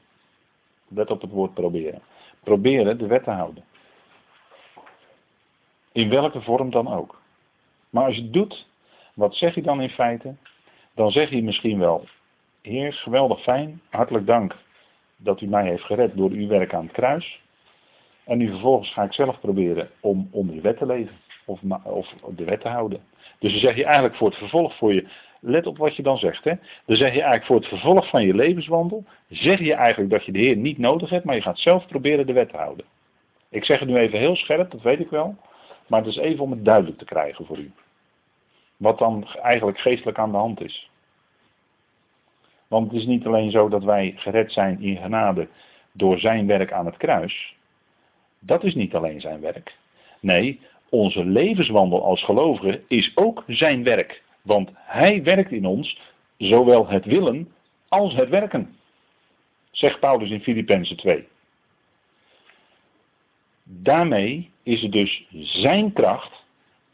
[0.89, 2.03] Let op het woord proberen.
[2.43, 3.65] Proberen de wet te houden.
[5.93, 7.21] In welke vorm dan ook.
[7.91, 8.67] Maar als je het doet,
[9.15, 10.35] wat zeg je dan in feite?
[10.99, 12.05] Dan zeg je misschien wel,
[12.63, 14.57] Heer, geweldig fijn, hartelijk dank
[15.17, 17.41] dat u mij heeft gered door uw werk aan het kruis.
[18.25, 21.17] En nu vervolgens ga ik zelf proberen om onder de wet te leven.
[21.45, 23.01] Of, of de wet te houden.
[23.39, 25.09] Dus dan zeg je eigenlijk voor het vervolg voor je,
[25.41, 26.45] let op wat je dan zegt.
[26.45, 26.53] Hè?
[26.87, 30.33] Dan zeg je eigenlijk voor het vervolg van je levenswandel, zeg je eigenlijk dat je
[30.33, 32.85] de Heer niet nodig hebt, maar je gaat zelf proberen de wet te houden.
[33.49, 35.37] Ik zeg het nu even heel scherp, dat weet ik wel.
[35.87, 37.73] Maar het is even om het duidelijk te krijgen voor u.
[38.79, 40.91] Wat dan eigenlijk geestelijk aan de hand is.
[42.69, 45.49] Want het is niet alleen zo dat wij gered zijn in genade
[45.93, 47.55] door zijn werk aan het kruis.
[48.39, 49.77] Dat is niet alleen zijn werk.
[50.21, 54.23] Nee, onze levenswandel als gelovigen is ook zijn werk.
[54.43, 56.01] Want hij werkt in ons
[56.37, 57.53] zowel het willen
[57.89, 58.77] als het werken.
[59.71, 61.29] Zegt Paulus in Filippenzen 2.
[63.65, 66.45] Daarmee is het dus zijn kracht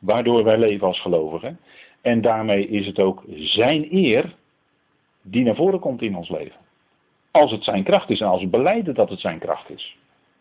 [0.05, 1.59] waardoor wij leven als gelovigen.
[2.03, 4.35] En daarmee is het ook zijn eer
[5.23, 6.57] die naar voren komt in ons leven.
[7.31, 9.97] Als het zijn kracht is en als we beleiden dat het zijn kracht is,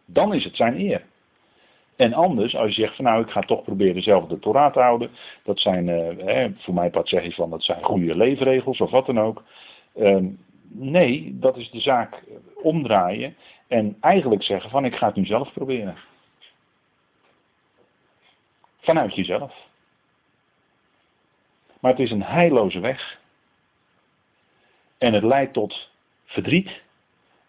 [0.06, 1.06] dan is het zijn eer.
[1.96, 4.80] En anders, als je zegt van nou ik ga toch proberen zelf de Torah te
[4.80, 5.10] houden,
[5.44, 9.06] dat zijn, uh, voor mij part zeg je van dat zijn goede leefregels of wat
[9.06, 9.44] dan ook.
[9.96, 10.18] Uh,
[10.68, 12.24] nee, dat is de zaak
[12.62, 13.36] omdraaien
[13.68, 15.96] en eigenlijk zeggen van ik ga het nu zelf proberen.
[18.84, 19.54] Vanuit jezelf.
[21.80, 23.20] Maar het is een heilloze weg.
[24.98, 25.90] En het leidt tot
[26.26, 26.82] verdriet.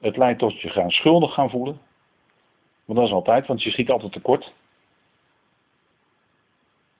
[0.01, 1.81] Het leidt tot je gaan schuldig gaan voelen.
[2.85, 4.53] Want dat is altijd, want je schiet altijd tekort.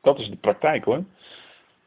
[0.01, 1.05] Dat is de praktijk hoor.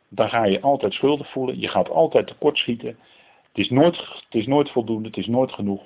[0.07, 1.59] Dan ga je altijd schuldig voelen.
[1.59, 2.99] Je gaat altijd tekort schieten.
[3.47, 5.07] Het is nooit, het is nooit voldoende.
[5.07, 5.81] Het is nooit genoeg.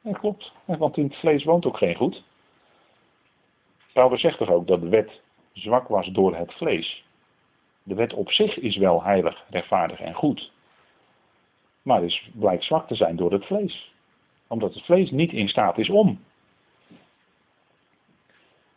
[0.00, 0.52] Ja, klopt.
[0.64, 2.22] Want in het vlees woont ook geen goed.
[3.92, 5.20] Paulus zegt toch ook dat de wet
[5.52, 7.04] zwak was door het vlees.
[7.82, 10.52] De wet op zich is wel heilig, rechtvaardig en goed.
[11.82, 13.92] Maar is, blijkt zwak te zijn door het vlees.
[14.46, 16.20] Omdat het vlees niet in staat is om.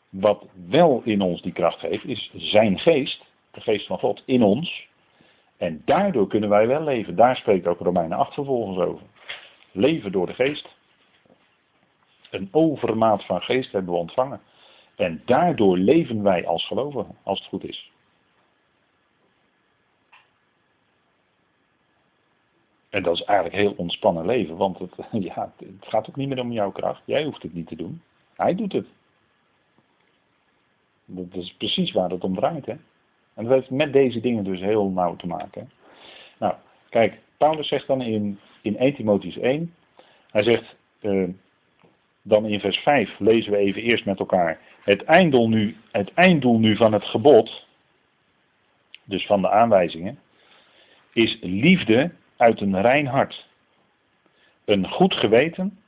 [0.09, 4.43] Wat wel in ons die kracht geeft, is zijn geest, de geest van God, in
[4.43, 4.87] ons.
[5.57, 7.15] En daardoor kunnen wij wel leven.
[7.15, 9.05] Daar spreekt ook Romeinen 8 vervolgens over.
[9.71, 10.69] Leven door de geest.
[12.29, 14.41] Een overmaat van geest hebben we ontvangen.
[14.95, 17.91] En daardoor leven wij als gelovigen, als het goed is.
[22.89, 24.91] En dat is eigenlijk heel ontspannen leven, want het,
[25.29, 27.01] ja, het gaat ook niet meer om jouw kracht.
[27.05, 28.01] Jij hoeft het niet te doen.
[28.35, 28.87] Hij doet het.
[31.05, 32.65] Dat is precies waar het om draait.
[32.65, 32.75] Hè?
[33.33, 35.71] En dat heeft met deze dingen dus heel nauw te maken.
[36.39, 36.53] Nou,
[36.89, 39.73] kijk, Paulus zegt dan in, in 1 Timotheus 1,
[40.31, 41.29] hij zegt, uh,
[42.21, 46.59] dan in vers 5 lezen we even eerst met elkaar, het einddoel nu, het einddoel
[46.59, 47.65] nu van het gebod,
[49.03, 50.19] dus van de aanwijzingen,
[51.13, 53.47] is liefde uit een rein hart,
[54.65, 55.79] een goed geweten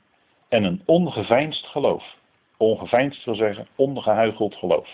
[0.48, 2.16] en een ongeveinsd geloof.
[2.56, 4.88] Ongeveinsd wil zeggen ongehuigeld geloof.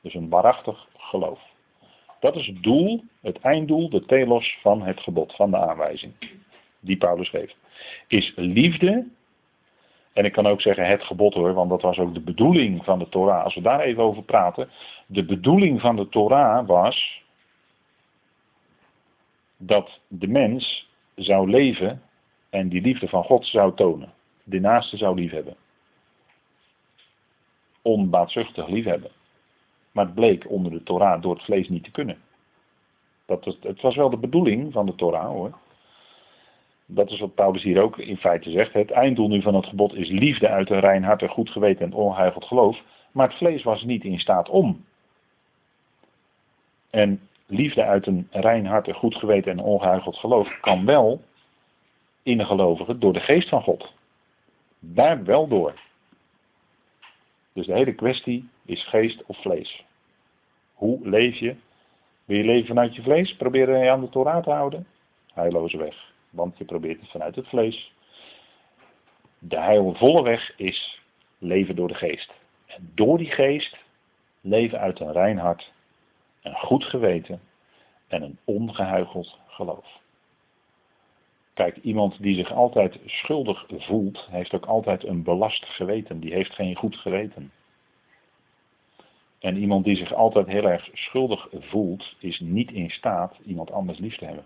[0.00, 1.40] Dus een waarachtig geloof.
[2.20, 6.12] Dat is het doel, het einddoel, de telos van het gebod, van de aanwijzing.
[6.80, 7.56] die Paulus geeft,
[8.06, 9.06] is liefde.
[10.18, 12.98] En ik kan ook zeggen het gebod hoor, want dat was ook de bedoeling van
[12.98, 13.44] de Torah.
[13.44, 14.70] Als we daar even over praten.
[15.06, 17.22] De bedoeling van de Torah was
[19.56, 22.02] dat de mens zou leven
[22.50, 24.12] en die liefde van God zou tonen.
[24.44, 25.56] De naaste zou liefhebben.
[27.82, 29.10] Onbaatzuchtig liefhebben.
[29.92, 32.18] Maar het bleek onder de Torah door het vlees niet te kunnen.
[33.26, 35.58] Dat het was wel de bedoeling van de Torah hoor.
[36.90, 38.72] Dat is wat Paulus hier ook in feite zegt.
[38.72, 41.84] Het einddoel nu van het gebod is liefde uit een rein hart, een goed geweten
[41.84, 42.82] en onheugeld geloof.
[43.12, 44.84] Maar het vlees was niet in staat om.
[46.90, 51.20] En liefde uit een rein hart, een goed geweten en ongehuicheld geloof kan wel
[52.22, 53.92] in een gelovige door de geest van God.
[54.78, 55.80] Daar wel door.
[57.52, 59.84] Dus de hele kwestie is geest of vlees.
[60.74, 61.56] Hoe leef je?
[62.24, 63.36] Wil je leven vanuit je vlees?
[63.36, 64.86] Probeer je aan de Torah te houden?
[65.32, 66.16] Heilloze weg.
[66.30, 67.92] Want je probeert het vanuit het vlees.
[69.38, 71.00] De heilvolle weg is
[71.38, 72.32] leven door de geest.
[72.66, 73.76] En door die geest
[74.40, 75.72] leven uit een rein hart,
[76.42, 77.40] een goed geweten
[78.06, 79.86] en een ongehuigeld geloof.
[81.54, 86.20] Kijk, iemand die zich altijd schuldig voelt, heeft ook altijd een belast geweten.
[86.20, 87.52] Die heeft geen goed geweten.
[89.38, 93.98] En iemand die zich altijd heel erg schuldig voelt, is niet in staat iemand anders
[93.98, 94.44] lief te hebben.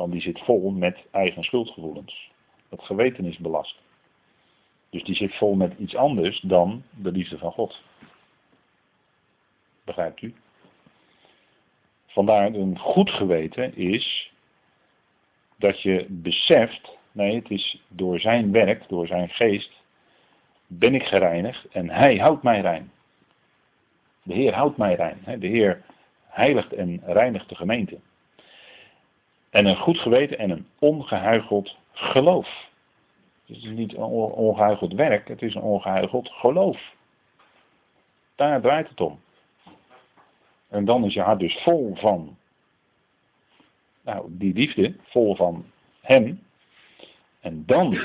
[0.00, 2.30] Want die zit vol met eigen schuldgevoelens.
[2.68, 3.80] Dat geweten is belast.
[4.90, 7.82] Dus die zit vol met iets anders dan de liefde van God.
[9.84, 10.34] Begrijpt u?
[12.06, 14.32] Vandaar een goed geweten is
[15.56, 19.72] dat je beseft, nee, het is door zijn werk, door zijn geest,
[20.66, 22.92] ben ik gereinigd en hij houdt mij rein.
[24.22, 25.40] De Heer houdt mij rein.
[25.40, 25.84] De Heer
[26.26, 27.98] heiligt en reinigt de gemeente.
[29.50, 32.68] En een goed geweten en een ongehuigeld geloof.
[33.46, 36.94] Het is niet een ongehuigeld werk, het is een ongehuigeld geloof.
[38.34, 39.20] Daar draait het om.
[40.68, 42.36] En dan is je hart dus vol van
[44.02, 45.64] nou, die liefde, vol van
[46.00, 46.40] hem.
[47.40, 47.98] En dan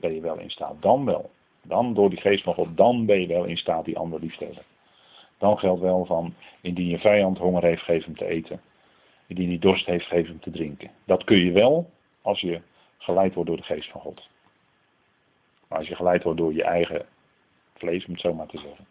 [0.00, 1.30] ben je wel in staat, dan wel.
[1.62, 4.36] Dan door die geest van God, dan ben je wel in staat die ander lief
[4.36, 4.62] te hebben.
[5.38, 8.60] Dan geldt wel van, indien je vijand honger heeft, geef hem te eten.
[9.26, 10.90] Indien hij dorst heeft, geef hem te drinken.
[11.04, 11.90] Dat kun je wel
[12.22, 12.60] als je
[12.98, 14.28] geleid wordt door de geest van God.
[15.68, 17.06] Maar als je geleid wordt door je eigen
[17.74, 18.86] vlees, om het zo maar te zeggen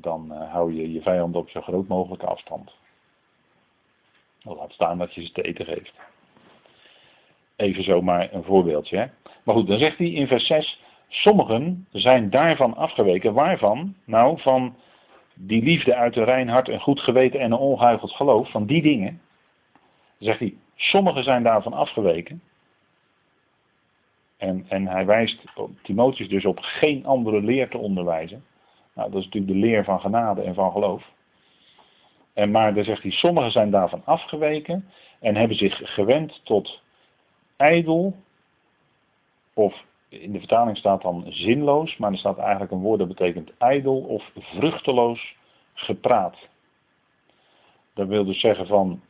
[0.00, 2.76] dan uh, hou je je vijand op zo groot mogelijke afstand.
[4.42, 5.92] Laat staan dat je ze te eten geeft.
[7.56, 8.96] Even zomaar een voorbeeldje.
[8.96, 9.06] Hè?
[9.44, 13.32] Maar goed, dan zegt hij in vers 6, sommigen zijn daarvan afgeweken.
[13.32, 13.94] Waarvan?
[14.04, 14.76] Nou, van
[15.34, 18.82] die liefde uit een rein hart, een goed geweten en een ongehuigeld geloof, van die
[18.82, 19.20] dingen.
[20.18, 22.42] Zegt hij, sommigen zijn daarvan afgeweken.
[24.36, 25.44] En, en hij wijst
[25.82, 28.44] Timotheus dus op geen andere leer te onderwijzen.
[28.94, 31.10] Nou, dat is natuurlijk de leer van genade en van geloof.
[32.32, 34.88] En maar dan zegt hij, sommigen zijn daarvan afgeweken
[35.20, 36.82] en hebben zich gewend tot
[37.56, 38.16] ijdel,
[39.54, 43.52] of in de vertaling staat dan zinloos, maar er staat eigenlijk een woord dat betekent
[43.58, 45.36] ijdel of vruchteloos
[45.74, 46.48] gepraat.
[47.94, 49.02] Dat wil dus zeggen van,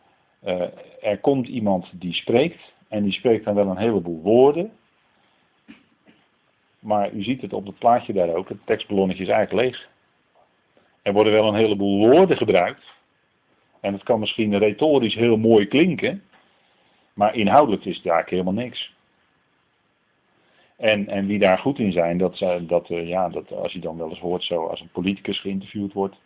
[0.45, 0.63] uh,
[1.01, 4.73] er komt iemand die spreekt en die spreekt dan wel een heleboel woorden,
[6.79, 9.89] maar u ziet het op het plaatje daar ook, het tekstballonnetje is eigenlijk leeg.
[11.03, 12.97] Er worden wel een heleboel woorden gebruikt.
[13.81, 16.23] En het kan misschien retorisch heel mooi klinken.
[17.13, 18.97] Maar inhoudelijk is het eigenlijk helemaal niks.
[20.77, 23.97] En, en wie daar goed in zijn, dat, dat, eh, ja, dat als je dan
[23.97, 26.17] wel eens hoort zo, als een politicus geïnterviewd wordt,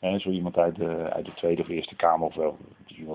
[0.00, 2.56] zo iemand uit de, uit de Tweede of Eerste Kamer, of wel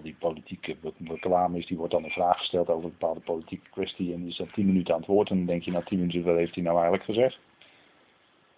[0.01, 4.13] die politiek reclame is, die wordt dan een vraag gesteld over een bepaalde politieke kwestie
[4.13, 5.99] en die is dan tien minuten aan het woord en dan denk je na tien
[5.99, 7.39] minuten, wat heeft hij nou eigenlijk gezegd?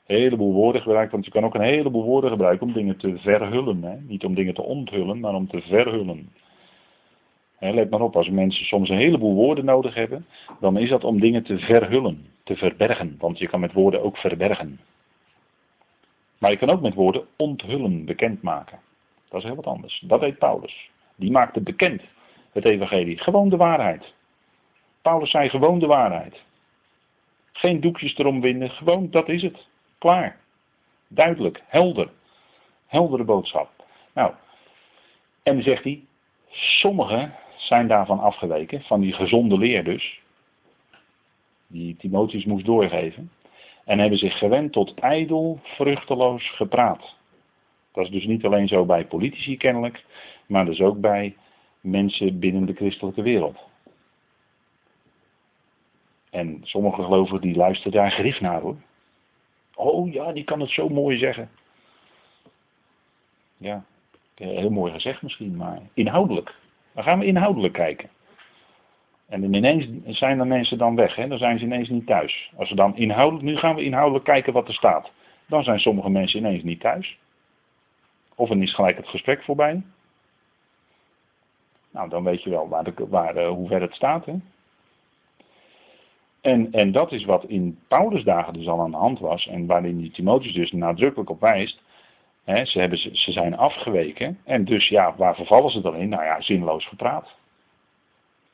[0.07, 3.17] Een heleboel woorden gebruikt, want je kan ook een heleboel woorden gebruiken om dingen te
[3.17, 4.05] verhullen.
[4.07, 6.29] Niet om dingen te onthullen, maar om te verhullen.
[7.59, 10.25] let maar op, als mensen soms een heleboel woorden nodig hebben,
[10.59, 13.15] dan is dat om dingen te verhullen, te verbergen.
[13.19, 14.79] Want je kan met woorden ook verbergen.
[16.43, 18.79] Maar je kan ook met woorden onthullen, bekendmaken.
[19.29, 20.03] Dat is heel wat anders.
[20.05, 20.89] Dat deed Paulus.
[21.15, 22.01] Die maakte bekend
[22.51, 23.17] het evangelie.
[23.17, 24.13] Gewoon de waarheid.
[25.01, 26.43] Paulus zei gewoon de waarheid.
[27.51, 29.67] Geen doekjes erom winden, gewoon dat is het.
[29.97, 30.39] Klaar.
[31.07, 32.09] Duidelijk, helder.
[32.85, 33.69] Heldere boodschap.
[34.13, 34.33] Nou,
[35.43, 36.03] en zegt hij,
[36.49, 40.21] sommigen zijn daarvan afgeweken, van die gezonde leer dus,
[41.67, 43.31] die Timotheus moest doorgeven.
[43.83, 47.15] En hebben zich gewend tot ijdel, vruchteloos gepraat.
[47.91, 50.05] Dat is dus niet alleen zo bij politici kennelijk,
[50.45, 51.35] maar dus ook bij
[51.81, 53.57] mensen binnen de christelijke wereld.
[56.29, 58.75] En sommige gelovigen die luisteren daar gericht naar hoor.
[59.75, 61.49] Oh ja, die kan het zo mooi zeggen.
[63.57, 63.83] Ja,
[64.35, 66.55] heel mooi gezegd misschien, maar inhoudelijk.
[66.93, 68.09] Dan gaan we inhoudelijk kijken.
[69.27, 71.27] En ineens zijn de mensen dan weg, hè?
[71.27, 72.51] dan zijn ze ineens niet thuis.
[72.57, 75.11] Als we dan inhoudelijk, nu gaan we inhoudelijk kijken wat er staat.
[75.45, 77.17] Dan zijn sommige mensen ineens niet thuis.
[78.35, 79.83] Of er is gelijk het gesprek voorbij.
[81.91, 84.25] Nou, dan weet je wel waar de, waar, uh, hoe ver het staat.
[84.25, 84.33] Hè?
[86.41, 89.47] En, en dat is wat in Paulus' dagen dus al aan de hand was.
[89.47, 91.81] En waarin die Timotheus dus nadrukkelijk op wijst.
[92.43, 94.39] Hè, ze, hebben, ze zijn afgeweken.
[94.43, 96.09] En dus ja, waar vervallen ze dan in?
[96.09, 97.35] Nou ja, zinloos gepraat.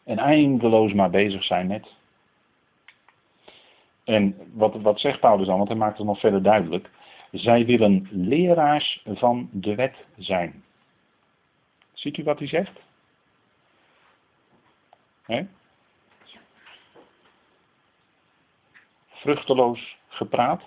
[0.10, 1.88] En eindeloos maar bezig zijn met.
[4.03, 5.57] En wat, wat zegt Paulus dan?
[5.57, 6.89] Want hij maakt het nog verder duidelijk.
[7.32, 10.64] Zij willen leraars van de wet zijn.
[11.93, 12.80] Ziet u wat hij zegt?
[15.24, 15.43] He?
[19.07, 20.64] Vruchteloos gepraat.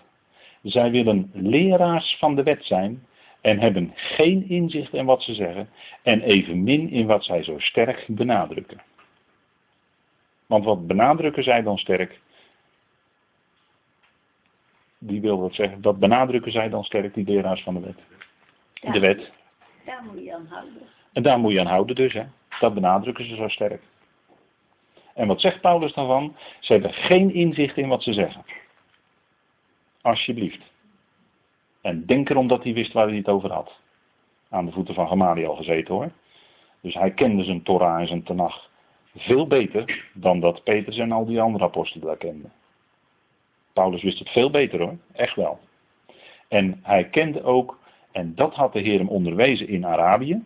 [0.63, 3.07] Zij willen leraars van de wet zijn
[3.41, 5.69] en hebben geen inzicht in wat ze zeggen
[6.03, 8.91] en evenmin in wat zij zo sterk benadrukken.
[10.53, 12.21] Want wat benadrukken zij dan sterk?
[14.99, 15.83] Die wil dat zeggen.
[15.83, 17.99] Dat benadrukken zij dan sterk, die leraars van de wet.
[18.93, 19.33] de wet.
[19.85, 20.83] Daar moet je aan houden.
[21.13, 22.13] En daar moet je aan houden dus.
[22.13, 22.25] Hè.
[22.61, 23.83] Dat benadrukken ze zo sterk.
[25.15, 26.37] En wat zegt Paulus dan van?
[26.61, 28.45] Ze hebben geen inzicht in wat ze zeggen.
[30.01, 30.61] Alsjeblieft.
[31.81, 33.73] En denk erom dat hij wist waar hij het over had.
[34.49, 36.11] Aan de voeten van Gamaliel gezeten hoor.
[36.81, 38.71] Dus hij kende zijn Torah en zijn Tanach
[39.17, 42.53] veel beter dan dat Petrus en al die andere apostelen daar kenden.
[43.73, 45.59] Paulus wist het veel beter hoor, echt wel.
[46.49, 47.79] En hij kende ook,
[48.13, 50.43] en dat had de Heer hem onderwezen in Arabië,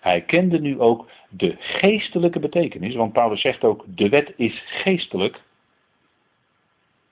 [0.00, 5.42] hij kende nu ook de geestelijke betekenis, want Paulus zegt ook, de wet is geestelijk.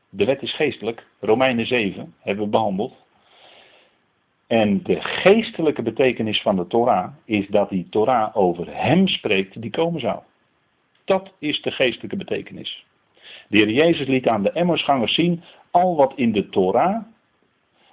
[0.08, 2.94] De wet is geestelijk, Romeinen 7 hebben we behandeld.
[4.46, 9.70] En de geestelijke betekenis van de Torah is dat die Torah over hem spreekt die
[9.70, 10.20] komen zou.
[11.12, 12.84] Dat is de geestelijke betekenis.
[13.48, 17.02] De Heer Jezus liet aan de Emmersgangers zien al wat in de Torah,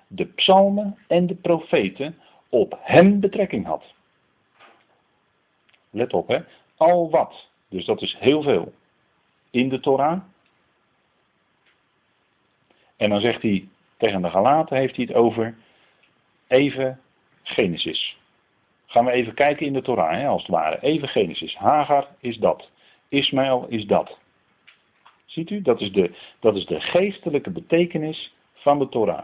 [0.07, 2.17] de psalmen en de profeten
[2.49, 3.83] op hem betrekking had.
[5.89, 6.39] Let op, hè.
[6.77, 7.47] Al wat.
[7.69, 8.73] Dus dat is heel veel.
[9.51, 10.19] In de Torah.
[12.97, 13.67] En dan zegt hij
[13.97, 15.57] tegen de Galaten, heeft hij het over
[16.47, 16.99] even
[17.43, 18.17] Genesis.
[18.85, 20.81] Gaan we even kijken in de Torah, hè, als het ware.
[20.81, 21.55] Even Genesis.
[21.55, 22.69] Hagar is dat.
[23.09, 24.17] Ismaël is dat.
[25.25, 29.23] Ziet u, dat is, de, dat is de geestelijke betekenis van de Torah.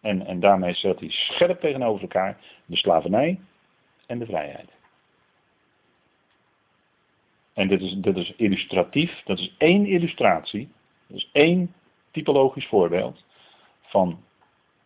[0.00, 3.40] En, en daarmee zet hij scherp tegenover elkaar de slavernij
[4.06, 4.70] en de vrijheid.
[7.52, 10.68] En dit is, dit is illustratief, dat is één illustratie,
[11.06, 11.74] dat is één
[12.10, 13.24] typologisch voorbeeld
[13.80, 14.22] van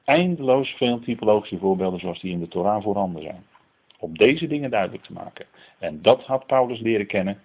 [0.04, 3.44] eindeloos veel typologische voorbeelden zoals die in de Torah voorhanden zijn.
[4.04, 5.46] Om deze dingen duidelijk te maken.
[5.78, 7.40] En dat had Paulus leren kennen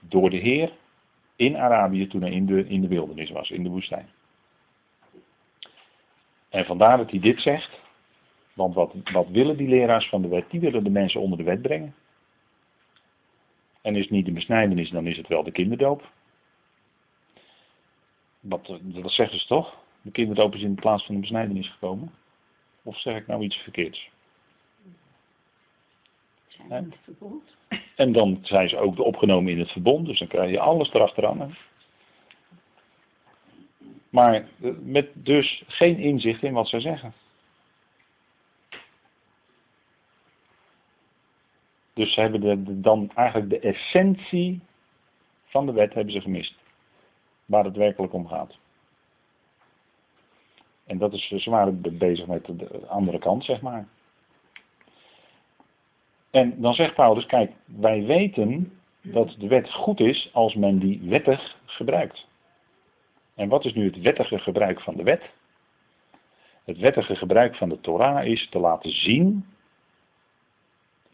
[0.00, 0.72] door de Heer
[1.36, 4.08] in Arabië toen hij in de, in de wildernis was, in de woestijn.
[6.48, 7.80] En vandaar dat hij dit zegt.
[8.52, 10.50] Want wat, wat willen die leraars van de wet?
[10.50, 11.94] Die willen de mensen onder de wet brengen.
[13.82, 16.12] En is het niet de besnijdenis, dan is het wel de kinderdoop.
[18.40, 19.78] Wat, dat zeggen ze toch?
[20.02, 22.12] De kinderdoop is in plaats van de besnijdenis gekomen.
[22.82, 24.10] Of zeg ik nou iets verkeerds?
[26.68, 27.42] Zijn in het verbond.
[27.96, 31.56] En dan zijn ze ook opgenomen in het verbond, dus dan krijg je alles erachteraan.
[34.10, 37.12] Maar eh, met dus geen inzicht in wat zij zeggen.
[41.92, 44.60] Dus ze hebben de, dan eigenlijk de essentie
[45.44, 46.54] van de wet hebben ze gemist.
[47.44, 48.58] Waar het werkelijk om gaat.
[50.86, 53.88] En dat is, ze waren bezig met de andere kant, zeg maar.
[56.30, 58.72] En dan zegt Paulus, kijk, wij weten
[59.02, 62.26] dat de wet goed is als men die wettig gebruikt.
[63.34, 65.30] En wat is nu het wettige gebruik van de wet?
[66.64, 69.46] Het wettige gebruik van de Torah is te laten zien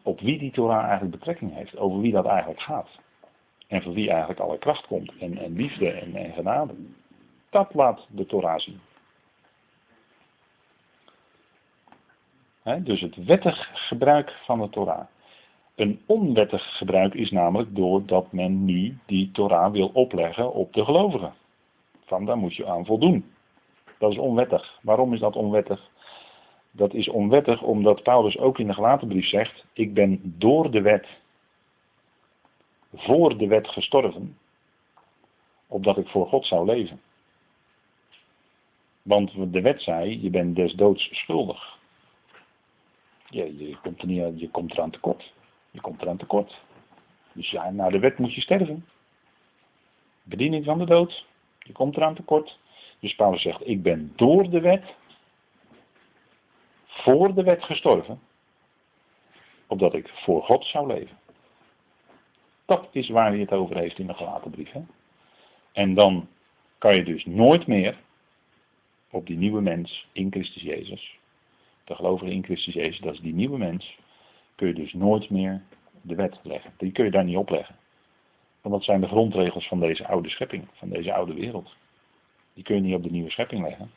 [0.03, 2.89] op wie die Torah eigenlijk betrekking heeft, over wie dat eigenlijk gaat.
[3.67, 6.75] En voor wie eigenlijk alle kracht komt en, en liefde en, en genade.
[7.51, 8.81] Dat laat de Torah zien.
[12.85, 15.07] Dus het wettig gebruik van de Torah.
[15.75, 21.35] Een onwettig gebruik is namelijk doordat men niet die Torah wil opleggen op de gelovigen.
[22.05, 23.25] Van daar moet je aan voldoen.
[23.99, 24.79] Dat is onwettig.
[24.83, 25.91] Waarom is dat onwettig?
[26.77, 31.07] dat is onwettig omdat Paulus ook in de gelatenbrief zegt, ik ben door de wet,
[32.95, 34.39] voor de wet gestorven,
[35.67, 37.01] opdat ik voor God zou leven.
[39.03, 41.76] Want de wet zei, je bent des doods schuldig.
[43.37, 45.33] Je, je, komt er niet, komt eraan tekort.
[45.71, 46.61] Je komt eraan tekort.
[47.33, 48.87] Dus ja, naar de wet moet je sterven.
[50.23, 51.27] Bediening van de dood.
[51.59, 52.59] Je komt eraan tekort.
[52.99, 54.95] Dus Paulus zegt, ik ben door de wet,
[56.87, 58.21] voor de wet gestorven,
[59.67, 61.19] opdat ik voor God zou leven.
[62.65, 64.73] Dat is waar hij het over heeft in de gelaten brief.
[64.73, 64.83] Hè?
[65.73, 66.29] En dan
[66.79, 67.99] kan je dus nooit meer
[69.11, 71.19] op die nieuwe mens in Christus Jezus,
[71.87, 73.99] de gelovige in Christus Jezus, dat is die nieuwe mens,
[74.55, 75.63] kun je dus nooit meer
[76.01, 76.73] de wet leggen.
[76.77, 77.77] Die kun je daar niet opleggen.
[78.61, 81.75] Want dat zijn de grondregels van deze oude schepping, van deze oude wereld.
[82.55, 83.91] Die kun je niet op de nieuwe schepping leggen.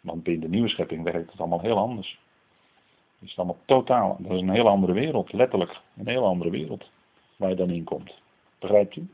[0.00, 2.18] Want binnen de nieuwe schepping werkt het allemaal heel anders.
[3.18, 5.80] Het is allemaal totaal, dat is een hele andere wereld, letterlijk.
[5.96, 6.90] Een hele andere wereld
[7.36, 8.20] waar je dan in komt.
[8.58, 9.08] Begrijpt u?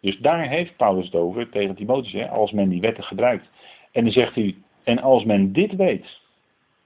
[0.00, 3.48] Dus daar heeft Paulus het over tegen Timotheus, hè, als men die wetten gebruikt.
[3.92, 4.56] En dan zegt hij,
[4.88, 6.20] en als men dit weet,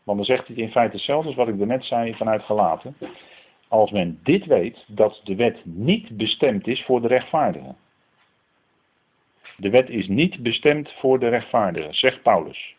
[0.02, 2.96] want dan zegt hij in feite hetzelfde als wat ik net zei vanuit gelaten.
[3.68, 7.76] Als men dit weet, dat de wet niet bestemd is voor de rechtvaardigen.
[9.56, 12.74] De wet is niet bestemd voor de rechtvaardigen, zegt Paulus.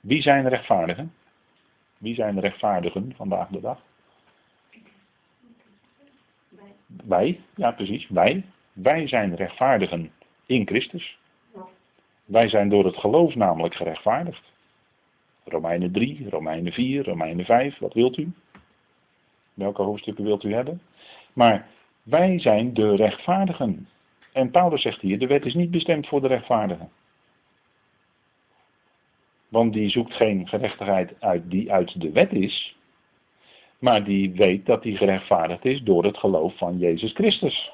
[0.00, 1.14] Wie zijn de rechtvaardigen?
[1.98, 3.82] Wie zijn de rechtvaardigen vandaag de dag?
[7.04, 8.44] Wij, ja precies, wij.
[8.72, 10.12] Wij zijn rechtvaardigen
[10.46, 11.18] in Christus.
[12.32, 14.52] Wij zijn door het geloof namelijk gerechtvaardigd.
[15.44, 18.32] Romeinen 3, Romeinen 4, Romeinen 5, wat wilt u?
[19.54, 20.82] Welke hoofdstukken wilt u hebben?
[21.32, 21.66] Maar
[22.02, 23.88] wij zijn de rechtvaardigen.
[24.32, 26.90] En Paulus zegt hier, de wet is niet bestemd voor de rechtvaardigen.
[29.48, 32.76] Want die zoekt geen gerechtigheid uit die uit de wet is,
[33.78, 37.72] maar die weet dat die gerechtvaardigd is door het geloof van Jezus Christus.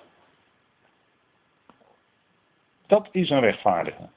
[2.86, 4.08] Dat is een rechtvaardige.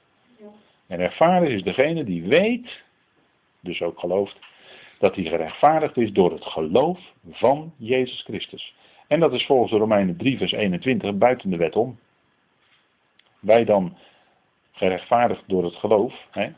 [0.92, 2.84] En rechtvaardig is degene die weet,
[3.60, 4.40] dus ook gelooft,
[5.00, 8.76] dat hij gerechtvaardigd is door het geloof van Jezus Christus.
[9.08, 12.00] En dat is volgens de Romeinen 3 vers 21 buiten de wet om.
[13.40, 13.98] Wij dan
[14.72, 16.52] gerechtvaardigd door het geloof, hè,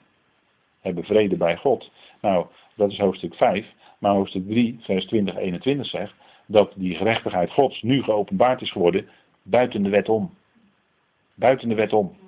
[0.82, 1.92] hebben vrede bij God.
[2.22, 3.74] Nou, dat is hoofdstuk 5.
[3.98, 6.14] Maar hoofdstuk 3, vers 20, 21 zegt
[6.46, 9.10] dat die gerechtigheid Gods nu geopenbaard is geworden
[9.44, 10.34] buiten de wet om.
[11.36, 12.23] Buiten de wet om.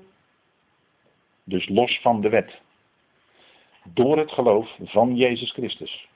[1.45, 2.61] Dus los van de wet.
[3.83, 6.07] Door het geloof van Jezus Christus.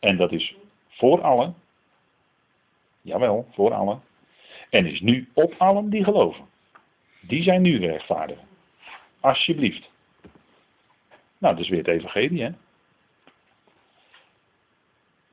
[0.00, 0.54] En dat is
[0.88, 1.54] voor allen.
[3.02, 4.02] Jawel, voor allen.
[4.70, 6.44] En is nu op allen die geloven.
[7.20, 8.38] Die zijn nu rechtvaardig.
[9.20, 9.90] Alsjeblieft.
[11.38, 12.50] Nou, dat is weer het evangelie, hè.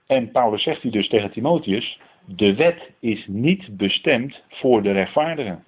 [0.06, 5.64] En Paulus zegt hier dus tegen Timotheus, de wet is niet bestemd voor de rechtvaardigen.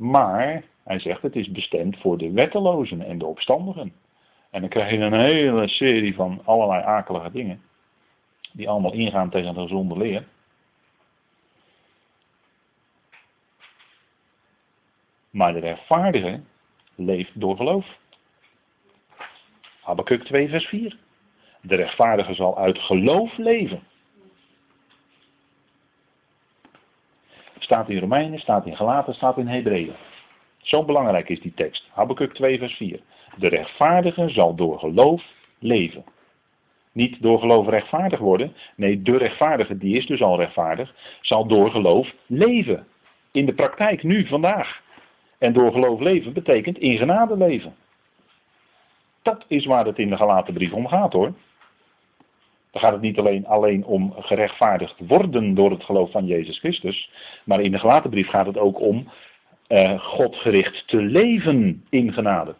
[0.00, 3.92] Maar, hij zegt, het is bestemd voor de wettelozen en de opstandigen.
[4.50, 7.62] En dan krijg je een hele serie van allerlei akelige dingen.
[8.52, 10.26] Die allemaal ingaan tegen de gezonde leer.
[15.30, 16.40] Maar de rechtvaardige
[16.94, 17.86] leeft door geloof.
[19.80, 20.96] Habakkuk 2 vers 4.
[21.60, 23.82] De rechtvaardige zal uit geloof leven.
[27.70, 29.92] Staat in Romeinen, staat in Galaten, staat in Hebreeën.
[30.58, 31.88] Zo belangrijk is die tekst.
[31.92, 33.00] Habakkuk 2 vers 4.
[33.36, 35.22] De rechtvaardige zal door geloof
[35.58, 36.04] leven.
[36.92, 38.52] Niet door geloof rechtvaardig worden.
[38.76, 42.86] Nee, de rechtvaardige, die is dus al rechtvaardig, zal door geloof leven.
[43.32, 44.82] In de praktijk, nu, vandaag.
[45.38, 47.74] En door geloof leven betekent in genade leven.
[49.22, 51.32] Dat is waar het in de gelaten brief om gaat hoor.
[52.70, 57.10] Dan gaat het niet alleen, alleen om gerechtvaardigd worden door het geloof van Jezus Christus.
[57.44, 59.08] Maar in de gelaten brief gaat het ook om
[59.68, 62.54] uh, Godgericht te leven in genade.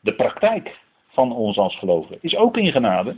[0.00, 0.78] De praktijk
[1.08, 3.16] van ons als gelovigen is ook in genade.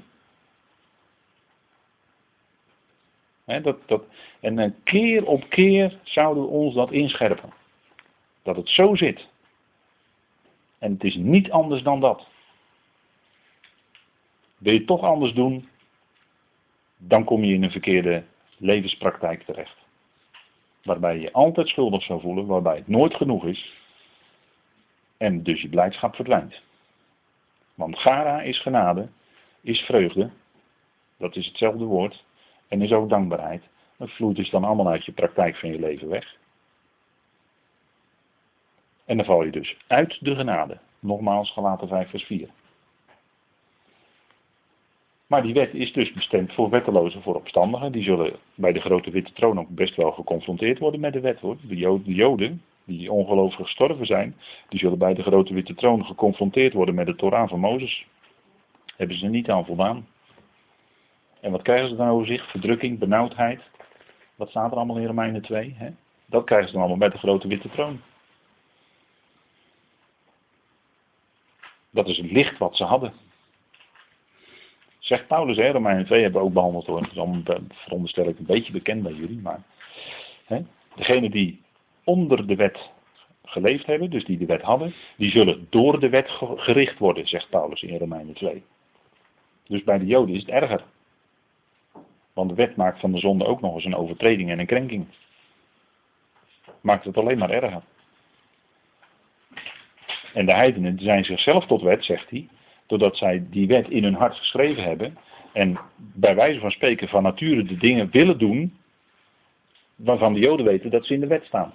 [3.45, 4.05] dat, dat,
[4.41, 7.53] en keer op keer zouden we ons dat inscherpen.
[8.43, 9.29] Dat het zo zit.
[10.79, 12.27] En het is niet anders dan dat.
[14.59, 15.69] Wil je het toch anders doen,
[17.09, 18.25] dan kom je in een verkeerde
[18.57, 19.77] levenspraktijk terecht.
[20.83, 23.75] Waarbij je altijd schuldig zou voelen, waarbij het nooit genoeg is.
[25.17, 26.63] En dus je blijdschap verdwijnt.
[27.75, 29.09] Want gara is genade,
[29.61, 30.31] is vreugde,
[31.17, 32.25] dat is hetzelfde woord,
[32.69, 33.63] en is ook dankbaarheid.
[33.97, 36.37] Dat vloeit dus dan allemaal uit je praktijk van je leven weg.
[39.05, 40.79] En dan val je dus uit de genade.
[40.99, 42.49] Nogmaals, gelaten 5 vers 4.
[45.27, 47.93] Maar die wet is dus bestemd voor wettelozen, voor opstandigen.
[47.93, 51.41] Die zullen bij de grote witte troon ook best wel geconfronteerd worden met de wet
[51.41, 51.57] hoor.
[51.69, 54.37] De Joden, de Joden die ongelovig gestorven zijn,
[54.69, 58.07] die zullen bij de grote witte troon geconfronteerd worden met de Torah van Mozes.
[58.97, 60.07] Hebben ze er niet aan voldaan.
[61.41, 62.51] En wat krijgen ze dan over zich?
[62.51, 63.61] Verdrukking, benauwdheid.
[64.37, 65.75] Wat staat er allemaal in Romeinen 2?
[65.77, 65.89] Hè?
[66.27, 68.01] Dat krijgen ze dan allemaal bij de grote witte troon.
[71.91, 73.24] Dat is het licht wat ze hadden.
[75.05, 77.09] Zegt Paulus, hè, Romeinen 2 hebben we ook behandeld hoor.
[77.45, 79.41] Dat is veronderstel ik, een beetje bekend bij jullie.
[79.41, 79.63] Maar
[80.45, 80.63] hè,
[80.95, 81.63] degene die
[82.05, 82.91] onder de wet
[83.45, 87.51] geleefd hebben, dus die de wet hadden, die zullen door de wet gericht worden, zegt
[87.51, 88.63] Paulus in Romeinen 2.
[89.67, 90.85] Dus bij de Joden is het erger.
[92.33, 95.07] Want de wet maakt van de zonde ook nog eens een overtreding en een krenking.
[96.81, 97.83] Maakt het alleen maar erger.
[100.35, 102.49] En de heidenen zijn zichzelf tot wet, zegt hij,
[102.87, 105.17] doordat zij die wet in hun hart geschreven hebben
[105.53, 108.75] en bij wijze van spreken van nature de dingen willen doen
[109.97, 111.73] waarvan de Joden weten dat ze in de wet staan.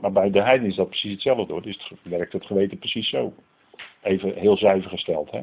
[0.00, 1.62] Maar bij de heidenen is dat precies hetzelfde hoor.
[1.62, 3.34] Dus werkt het geweten precies zo.
[4.02, 5.30] Even heel zuiver gesteld.
[5.30, 5.40] Hè?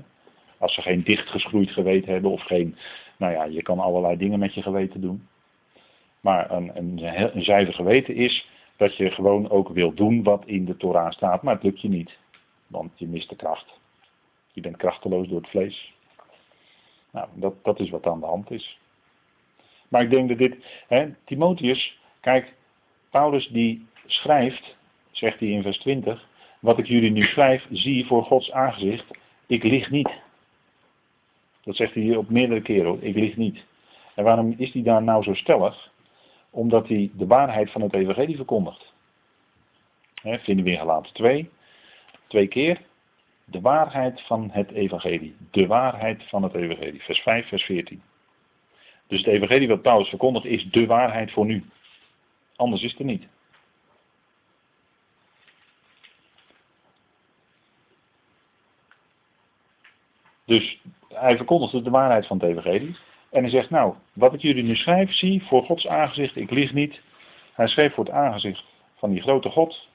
[0.58, 2.78] Als ze geen dichtgeschroeid geweten hebben of geen,
[3.18, 5.28] nou ja, je kan allerlei dingen met je geweten doen.
[6.22, 7.00] Maar een, een,
[7.36, 11.44] een zuiver geweten is dat je gewoon ook wil doen wat in de Torah staat,
[11.44, 12.18] maar het lukt je niet.
[12.68, 13.77] Want je mist de kracht.
[14.58, 15.94] Je bent krachteloos door het vlees.
[17.12, 18.80] Nou, dat, dat is wat aan de hand is.
[19.88, 20.56] Maar ik denk dat dit,
[20.88, 22.54] hè, Timotheus, kijk,
[23.10, 24.76] Paulus die schrijft,
[25.12, 26.28] zegt hij in vers 20,
[26.60, 29.06] wat ik jullie nu schrijf, zie voor Gods aangezicht,
[29.48, 30.12] ik lig niet.
[31.64, 33.66] Dat zegt hij hier op meerdere keren, ik lig niet.
[34.16, 35.92] En waarom is hij daar nou zo stellig?
[36.50, 38.94] Omdat hij de waarheid van het evangelie verkondigt.
[40.22, 41.50] He, vinden we in Galaten 2,
[42.28, 42.82] twee keer.
[43.50, 45.36] De waarheid van het evangelie.
[45.52, 47.04] De waarheid van het evangelie.
[47.04, 48.02] Vers 5, vers 14.
[49.08, 51.64] Dus het evangelie wat Paulus verkondigt is de waarheid voor nu.
[52.56, 53.28] Anders is het er niet.
[60.46, 60.82] Dus
[61.14, 62.96] hij verkondigt de waarheid van het evangelie.
[63.30, 66.74] En hij zegt, nou, wat ik jullie nu schrijf, zie voor Gods aangezicht, ik lieg
[66.74, 67.02] niet.
[67.54, 68.64] Hij schreef voor het aangezicht
[68.96, 69.88] van die grote God.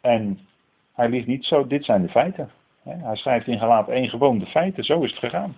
[0.00, 0.48] En
[0.94, 2.50] hij liegt niet zo, dit zijn de feiten.
[2.82, 5.56] Hij schrijft in gelaat één gewoon de feiten, zo is het gegaan.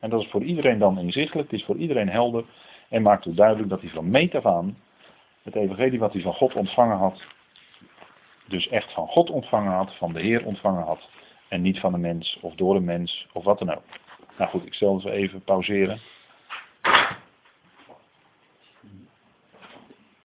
[0.00, 2.44] En dat is voor iedereen dan inzichtelijk, het is voor iedereen helder.
[2.88, 4.76] En maakt het duidelijk dat hij van meet af aan
[5.42, 7.24] het evangelie wat hij van God ontvangen had,
[8.46, 11.08] dus echt van God ontvangen had, van de Heer ontvangen had.
[11.48, 13.82] En niet van een mens of door een mens of wat dan ook.
[14.38, 16.00] Nou goed, ik het even pauzeren.